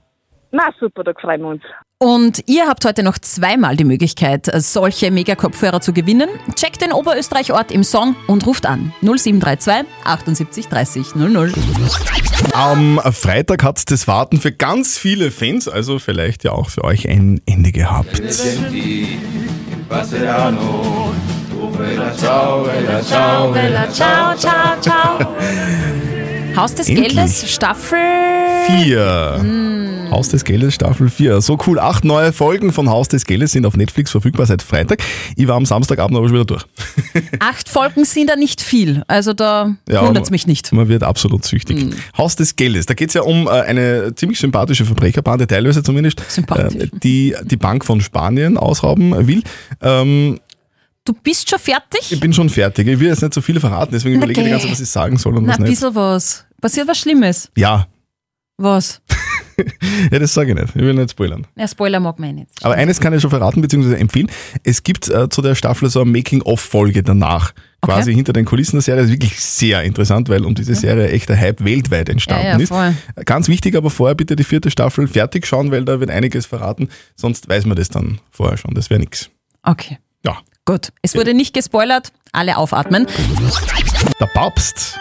Na, 0.52 0.70
super, 0.80 1.04
da 1.04 1.14
freuen 1.14 1.42
wir 1.42 1.50
uns. 1.50 1.62
Und 2.02 2.44
ihr 2.48 2.68
habt 2.68 2.86
heute 2.86 3.04
noch 3.04 3.18
zweimal 3.20 3.76
die 3.76 3.84
Möglichkeit, 3.84 4.50
solche 4.54 5.12
Mega-Kopfhörer 5.12 5.82
zu 5.82 5.92
gewinnen. 5.92 6.30
Checkt 6.56 6.82
den 6.82 6.94
Oberösterreich-Ort 6.94 7.72
im 7.72 7.84
Song 7.84 8.16
und 8.28 8.48
ruft 8.48 8.66
an 8.66 8.94
0732 9.02 9.86
78 10.06 10.68
30 10.68 11.16
00. 11.16 11.54
Am 12.54 13.02
Freitag 13.12 13.64
hat 13.64 13.92
das 13.92 14.08
Warten 14.08 14.40
für 14.40 14.54
ganz 14.54 14.98
viele 14.98 15.30
Fans, 15.30 15.68
also 15.68 16.00
vielleicht 16.00 16.46
ja 16.46 16.54
auch 16.54 16.70
für 16.70 16.86
euch 16.86 17.08
ein 17.10 17.42
Ende 17.46 17.74
gehabt. 17.74 18.16
Ciao, 22.16 22.66
ciao, 23.92 24.36
ciao, 24.36 24.82
ciao. 24.82 25.36
Haus 26.56 26.76
des 26.76 26.88
Endlich. 26.88 27.08
Geldes, 27.10 27.52
Staffel 27.52 28.00
4. 28.68 29.89
Haus 30.12 30.30
des 30.30 30.44
Geldes 30.44 30.74
Staffel 30.76 31.10
4. 31.10 31.42
So 31.42 31.58
cool. 31.68 31.80
Acht 31.80 32.04
neue 32.04 32.34
Folgen 32.34 32.72
von 32.74 32.90
Haus 32.90 33.08
des 33.08 33.26
Geldes 33.26 33.52
sind 33.52 33.66
auf 33.66 33.76
Netflix 33.78 34.12
verfügbar 34.12 34.46
seit 34.46 34.62
Freitag. 34.62 35.02
Ich 35.36 35.48
war 35.48 35.56
am 35.56 35.66
Samstagabend 35.66 36.18
aber 36.18 36.28
schon 36.28 36.36
wieder 36.36 36.46
durch. 36.46 36.66
Acht 37.40 37.70
Folgen 37.70 38.06
sind 38.06 38.30
da 38.30 38.36
nicht 38.36 38.62
viel. 38.62 39.04
Also 39.08 39.34
da 39.34 39.76
Ja, 39.88 40.06
wundert's 40.06 40.32
mich 40.32 40.48
nicht. 40.48 40.72
Man 40.74 40.88
wird 40.88 41.04
absolut 41.04 41.46
süchtig. 41.46 41.94
Haus 42.18 42.36
des 42.36 42.56
Geldes. 42.56 42.86
Da 42.88 42.94
geht 42.94 43.10
es 43.10 43.14
ja 43.14 43.22
um 43.22 43.48
äh, 43.48 43.52
eine 43.52 44.14
ziemlich 44.16 44.40
sympathische 44.40 44.86
Verbrecherbande, 44.86 45.46
teilweise 45.48 45.84
zumindest, 45.84 46.22
äh, 46.56 46.88
die 47.04 47.36
die 47.44 47.58
Bank 47.58 47.86
von 47.86 48.02
Spanien 48.02 48.58
ausrauben 48.58 49.28
will. 49.28 49.44
Ähm, 49.82 50.40
Du 51.06 51.14
bist 51.14 51.50
schon 51.50 51.58
fertig? 51.60 52.12
ich 52.12 52.20
bin 52.20 52.34
schon 52.34 52.50
fertig. 52.50 52.88
Ich 52.88 53.00
will 53.00 53.08
jetzt 53.08 53.22
nicht 53.24 53.34
so 53.34 53.42
viel 53.42 53.60
verraten, 53.60 53.92
deswegen 53.94 54.16
Na 54.20 54.26
überlege 54.26 54.42
ich 54.42 54.46
die 54.46 54.52
ganze. 54.52 54.66
Zeit, 54.68 54.74
was 54.74 54.80
ich 54.82 54.90
sagen 54.90 55.18
soll 55.18 55.38
und 55.38 55.46
Na, 55.46 55.54
was 55.54 55.58
ein 55.60 55.64
nicht. 55.64 55.72
bisschen 55.72 55.96
was. 55.96 56.46
Passiert 56.62 56.88
was 56.88 56.98
Schlimmes. 57.00 57.50
Ja, 57.56 57.88
Was? 58.58 59.02
Ja, 60.12 60.20
das 60.20 60.34
sage 60.34 60.52
ich 60.52 60.56
nicht. 60.56 60.76
Ich 60.76 60.82
will 60.82 60.94
nicht 60.94 61.12
spoilern. 61.12 61.48
Ja, 61.56 61.68
Spoiler 61.68 62.00
mag 62.00 62.20
man 62.20 62.30
eh 62.30 62.34
nicht. 62.34 62.48
Aber 62.62 62.76
eines 62.76 63.00
kann 63.00 63.14
ich 63.14 63.22
schon 63.22 63.30
verraten 63.30 63.62
bzw. 63.62 63.96
empfehlen. 63.96 64.30
Es 64.64 64.84
gibt 64.84 65.10
äh, 65.10 65.30
zu 65.30 65.42
der 65.42 65.56
Staffel 65.56 65.90
so 65.90 66.02
eine 66.02 66.12
Making-of-Folge 66.12 67.04
danach. 67.04 67.54
Quasi 67.82 68.14
hinter 68.14 68.34
den 68.34 68.44
Kulissen 68.44 68.76
der 68.76 68.82
Serie. 68.82 69.02
Das 69.04 69.10
ist 69.10 69.14
wirklich 69.14 69.40
sehr 69.40 69.84
interessant, 69.84 70.28
weil 70.28 70.44
um 70.44 70.54
diese 70.54 70.76
Serie 70.76 71.10
echt 71.12 71.32
ein 71.32 71.40
Hype 71.40 71.64
weltweit 71.64 72.10
entstanden 72.10 72.46
Ja, 72.46 72.58
ja, 72.58 72.90
ist. 73.16 73.26
Ganz 73.26 73.48
wichtig, 73.48 73.76
aber 73.78 73.90
vorher 73.90 74.16
bitte 74.16 74.36
die 74.36 74.44
vierte 74.44 74.70
Staffel 74.70 75.08
fertig 75.08 75.48
schauen, 75.48 75.72
weil 75.72 75.86
da 75.86 76.02
wird 76.02 76.10
einiges 76.10 76.46
verraten. 76.46 76.90
Sonst 77.16 77.48
weiß 77.48 77.66
man 77.66 77.78
das 77.78 77.88
dann 77.88 78.20
vorher 78.32 78.58
schon. 78.58 78.74
Das 78.74 78.90
wäre 78.90 79.00
nix. 79.00 79.30
Okay. 79.64 79.98
Ja. 80.26 80.40
Gut. 80.66 80.90
Es 81.02 81.16
wurde 81.16 81.34
nicht 81.34 81.54
gespoilert. 81.54 82.12
Alle 82.34 82.58
aufatmen. 82.58 83.08
Der 84.20 84.26
Papst, 84.28 85.00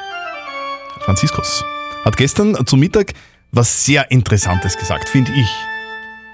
Franziskus, 1.01 1.65
hat 2.05 2.17
gestern 2.17 2.57
zu 2.67 2.77
Mittag 2.77 3.13
was 3.53 3.85
sehr 3.85 4.11
Interessantes 4.11 4.77
gesagt, 4.77 5.09
finde 5.09 5.33
ich. 5.33 5.51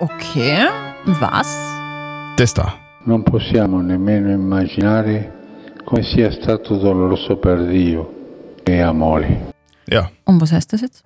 Okay. 0.01 0.67
Was? 1.07 1.57
Das 2.37 2.53
da. 2.55 2.75
Non 3.07 3.23
possiamo 3.23 3.81
nemmeno 3.81 4.31
immaginare 4.31 5.31
come 5.85 6.03
sia 6.03 6.31
stato 6.33 6.77
doloroso 6.79 7.37
per 7.37 7.67
Dio 7.67 8.11
e 8.65 8.81
amore. 8.81 9.53
Ja, 9.87 10.11
Und 10.25 10.41
was 10.41 10.51
heißt 10.53 10.73
das 10.73 10.81
jetzt? 10.81 11.05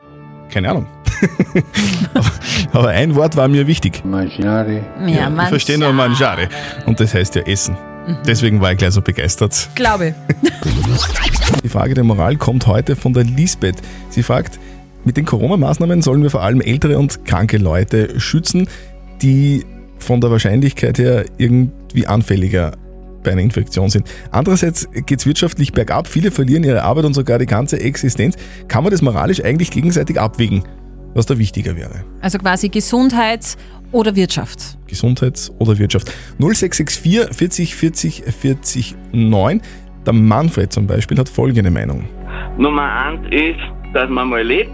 keine 0.48 0.70
Ahnung. 0.70 0.86
aber, 2.14 2.30
aber 2.72 2.88
ein 2.90 3.14
Wort 3.14 3.36
war 3.36 3.48
mir 3.48 3.66
wichtig. 3.66 4.02
Immaginare. 4.04 4.84
Ja, 5.06 5.28
ich 5.28 5.48
verstehe 5.48 5.76
nur 5.78 5.92
mangiare. 5.92 6.48
Und 6.86 7.00
das 7.00 7.12
heißt 7.12 7.34
ja 7.34 7.42
essen. 7.42 7.76
Deswegen 8.26 8.60
war 8.60 8.72
ich 8.72 8.78
gleich 8.78 8.92
so 8.92 9.02
begeistert. 9.02 9.68
Glaube. 9.74 10.14
Die 11.62 11.68
Frage 11.68 11.94
der 11.94 12.04
Moral 12.04 12.36
kommt 12.36 12.66
heute 12.66 12.96
von 12.96 13.12
der 13.12 13.24
Lisbeth. 13.24 13.76
Sie 14.08 14.22
fragt, 14.22 14.58
mit 15.08 15.16
den 15.16 15.24
Corona-Maßnahmen 15.24 16.02
sollen 16.02 16.22
wir 16.22 16.28
vor 16.28 16.42
allem 16.42 16.60
ältere 16.60 16.98
und 16.98 17.24
kranke 17.24 17.56
Leute 17.56 18.20
schützen, 18.20 18.68
die 19.22 19.64
von 19.98 20.20
der 20.20 20.30
Wahrscheinlichkeit 20.30 20.98
her 20.98 21.24
irgendwie 21.38 22.06
anfälliger 22.06 22.72
bei 23.24 23.32
einer 23.32 23.40
Infektion 23.40 23.88
sind. 23.88 24.06
Andererseits 24.30 24.86
geht 25.06 25.20
es 25.20 25.26
wirtschaftlich 25.26 25.72
bergab, 25.72 26.06
viele 26.06 26.30
verlieren 26.30 26.62
ihre 26.62 26.82
Arbeit 26.82 27.06
und 27.06 27.14
sogar 27.14 27.38
die 27.38 27.46
ganze 27.46 27.80
Existenz. 27.80 28.36
Kann 28.68 28.84
man 28.84 28.90
das 28.90 29.00
moralisch 29.00 29.42
eigentlich 29.42 29.70
gegenseitig 29.70 30.20
abwägen, 30.20 30.62
was 31.14 31.24
da 31.24 31.38
wichtiger 31.38 31.74
wäre? 31.74 32.04
Also 32.20 32.36
quasi 32.36 32.68
Gesundheit 32.68 33.56
oder 33.90 34.14
Wirtschaft. 34.14 34.76
Gesundheit 34.86 35.50
oder 35.58 35.78
Wirtschaft. 35.78 36.12
0664 36.38 37.34
40 37.34 37.74
40 37.74 38.24
40 38.24 38.94
9. 39.12 39.62
Der 40.04 40.12
Manfred 40.12 40.70
zum 40.70 40.86
Beispiel 40.86 41.16
hat 41.18 41.30
folgende 41.30 41.70
Meinung. 41.70 42.06
Nummer 42.58 42.92
eins 42.92 43.26
ist, 43.30 43.94
dass 43.94 44.10
man 44.10 44.28
mal 44.28 44.42
lebt. 44.42 44.70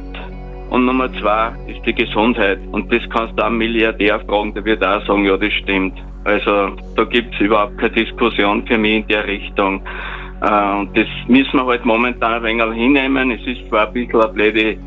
Und 0.71 0.87
Nummer 0.87 1.13
zwei 1.21 1.53
ist 1.67 1.85
die 1.87 1.95
Gesundheit. 1.95 2.59
Und 2.73 2.93
das 2.93 3.03
kannst 3.11 3.39
du 3.39 3.43
auch 3.43 3.47
einen 3.47 3.59
Milliardär 3.59 4.21
fragen, 4.21 4.55
der 4.55 4.65
wird 4.65 4.85
auch 4.85 5.05
sagen, 5.07 5.25
ja, 5.25 5.37
das 5.37 5.53
stimmt. 5.53 5.99
Also 6.25 6.77
da 6.97 7.05
gibt 7.05 7.35
es 7.35 7.41
überhaupt 7.41 7.79
keine 7.79 7.93
Diskussion 7.93 8.67
für 8.67 8.79
mich 8.79 8.97
in 8.97 9.09
der 9.09 9.27
Richtung. 9.27 9.83
Äh, 10.41 10.79
und 10.79 10.97
das 10.97 11.07
müssen 11.29 11.59
wir 11.59 11.67
halt 11.67 11.85
momentan 11.85 12.35
ein 12.35 12.43
wenig 12.43 12.75
hinnehmen. 12.75 13.31
Es 13.31 13.47
ist 13.47 13.69
zwar 13.69 13.89
ein 13.89 13.93
bisschen 13.93 14.21
eine 14.21 14.33
blöde 14.33 14.79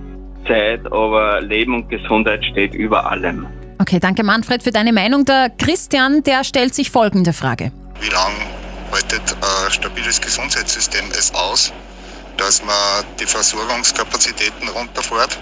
Zeit, 0.47 0.85
aber 0.91 1.41
Leben 1.41 1.75
und 1.75 1.89
Gesundheit 1.89 2.43
steht 2.45 2.73
über 2.73 3.09
allem. 3.09 3.45
Okay, 3.79 3.99
danke 3.99 4.23
Manfred 4.23 4.63
für 4.63 4.71
deine 4.71 4.91
Meinung. 4.91 5.25
Der 5.25 5.49
Christian, 5.49 6.23
der 6.23 6.43
stellt 6.43 6.73
sich 6.73 6.89
folgende 6.89 7.33
Frage. 7.33 7.71
Wie 8.01 8.09
lange 8.09 8.45
haltet 8.91 9.21
ein 9.41 9.71
stabiles 9.71 10.19
Gesundheitssystem 10.19 11.05
es 11.11 11.33
aus, 11.35 11.73
dass 12.37 12.63
man 12.63 13.05
die 13.19 13.25
Versorgungskapazitäten 13.25 14.69
runterfährt, 14.69 15.37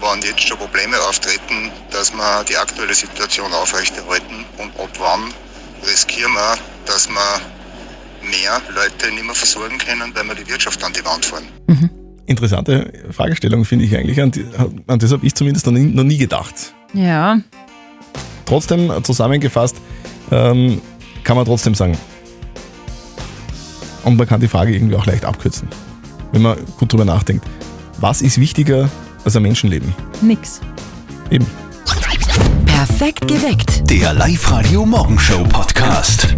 wann 0.00 0.20
jetzt 0.22 0.40
schon 0.40 0.58
Probleme 0.58 0.96
auftreten, 1.08 1.70
dass 1.90 2.12
wir 2.12 2.44
die 2.44 2.56
aktuelle 2.56 2.94
Situation 2.94 3.52
aufrechterhalten 3.52 4.44
und 4.58 4.68
ab 4.78 4.90
wann 4.98 5.32
riskieren 5.88 6.32
wir, 6.32 6.56
dass 6.86 7.08
wir 7.08 7.40
mehr 8.22 8.60
Leute 8.74 9.12
nicht 9.12 9.24
mehr 9.24 9.34
versorgen 9.34 9.78
können, 9.78 10.14
weil 10.14 10.24
wir 10.24 10.34
die 10.34 10.48
Wirtschaft 10.48 10.82
an 10.82 10.92
die 10.92 11.04
Wand 11.04 11.24
fahren. 11.24 11.44
Interessante 12.26 12.90
Fragestellung, 13.10 13.64
finde 13.64 13.84
ich 13.84 13.96
eigentlich. 13.96 14.20
An, 14.20 14.30
die, 14.30 14.46
an 14.86 14.98
das 14.98 15.12
habe 15.12 15.26
ich 15.26 15.34
zumindest 15.34 15.66
noch 15.66 15.72
nie, 15.72 15.84
noch 15.84 16.04
nie 16.04 16.16
gedacht. 16.16 16.74
Ja. 16.94 17.38
Trotzdem 18.46 18.92
zusammengefasst 19.02 19.76
ähm, 20.30 20.80
kann 21.22 21.36
man 21.36 21.44
trotzdem 21.44 21.74
sagen. 21.74 21.98
Und 24.04 24.16
man 24.16 24.26
kann 24.26 24.40
die 24.40 24.48
Frage 24.48 24.74
irgendwie 24.74 24.96
auch 24.96 25.06
leicht 25.06 25.24
abkürzen, 25.24 25.68
wenn 26.32 26.42
man 26.42 26.58
gut 26.78 26.92
drüber 26.92 27.04
nachdenkt. 27.04 27.44
Was 27.98 28.22
ist 28.22 28.38
wichtiger 28.38 28.90
als 29.24 29.36
ein 29.36 29.42
Menschenleben? 29.42 29.94
Nix. 30.20 30.60
Eben. 31.30 31.46
Perfekt 32.66 33.26
geweckt. 33.26 33.88
Der 33.90 34.12
Live-Radio 34.14 34.84
Morgenshow 34.84 35.42
Podcast. 35.48 36.36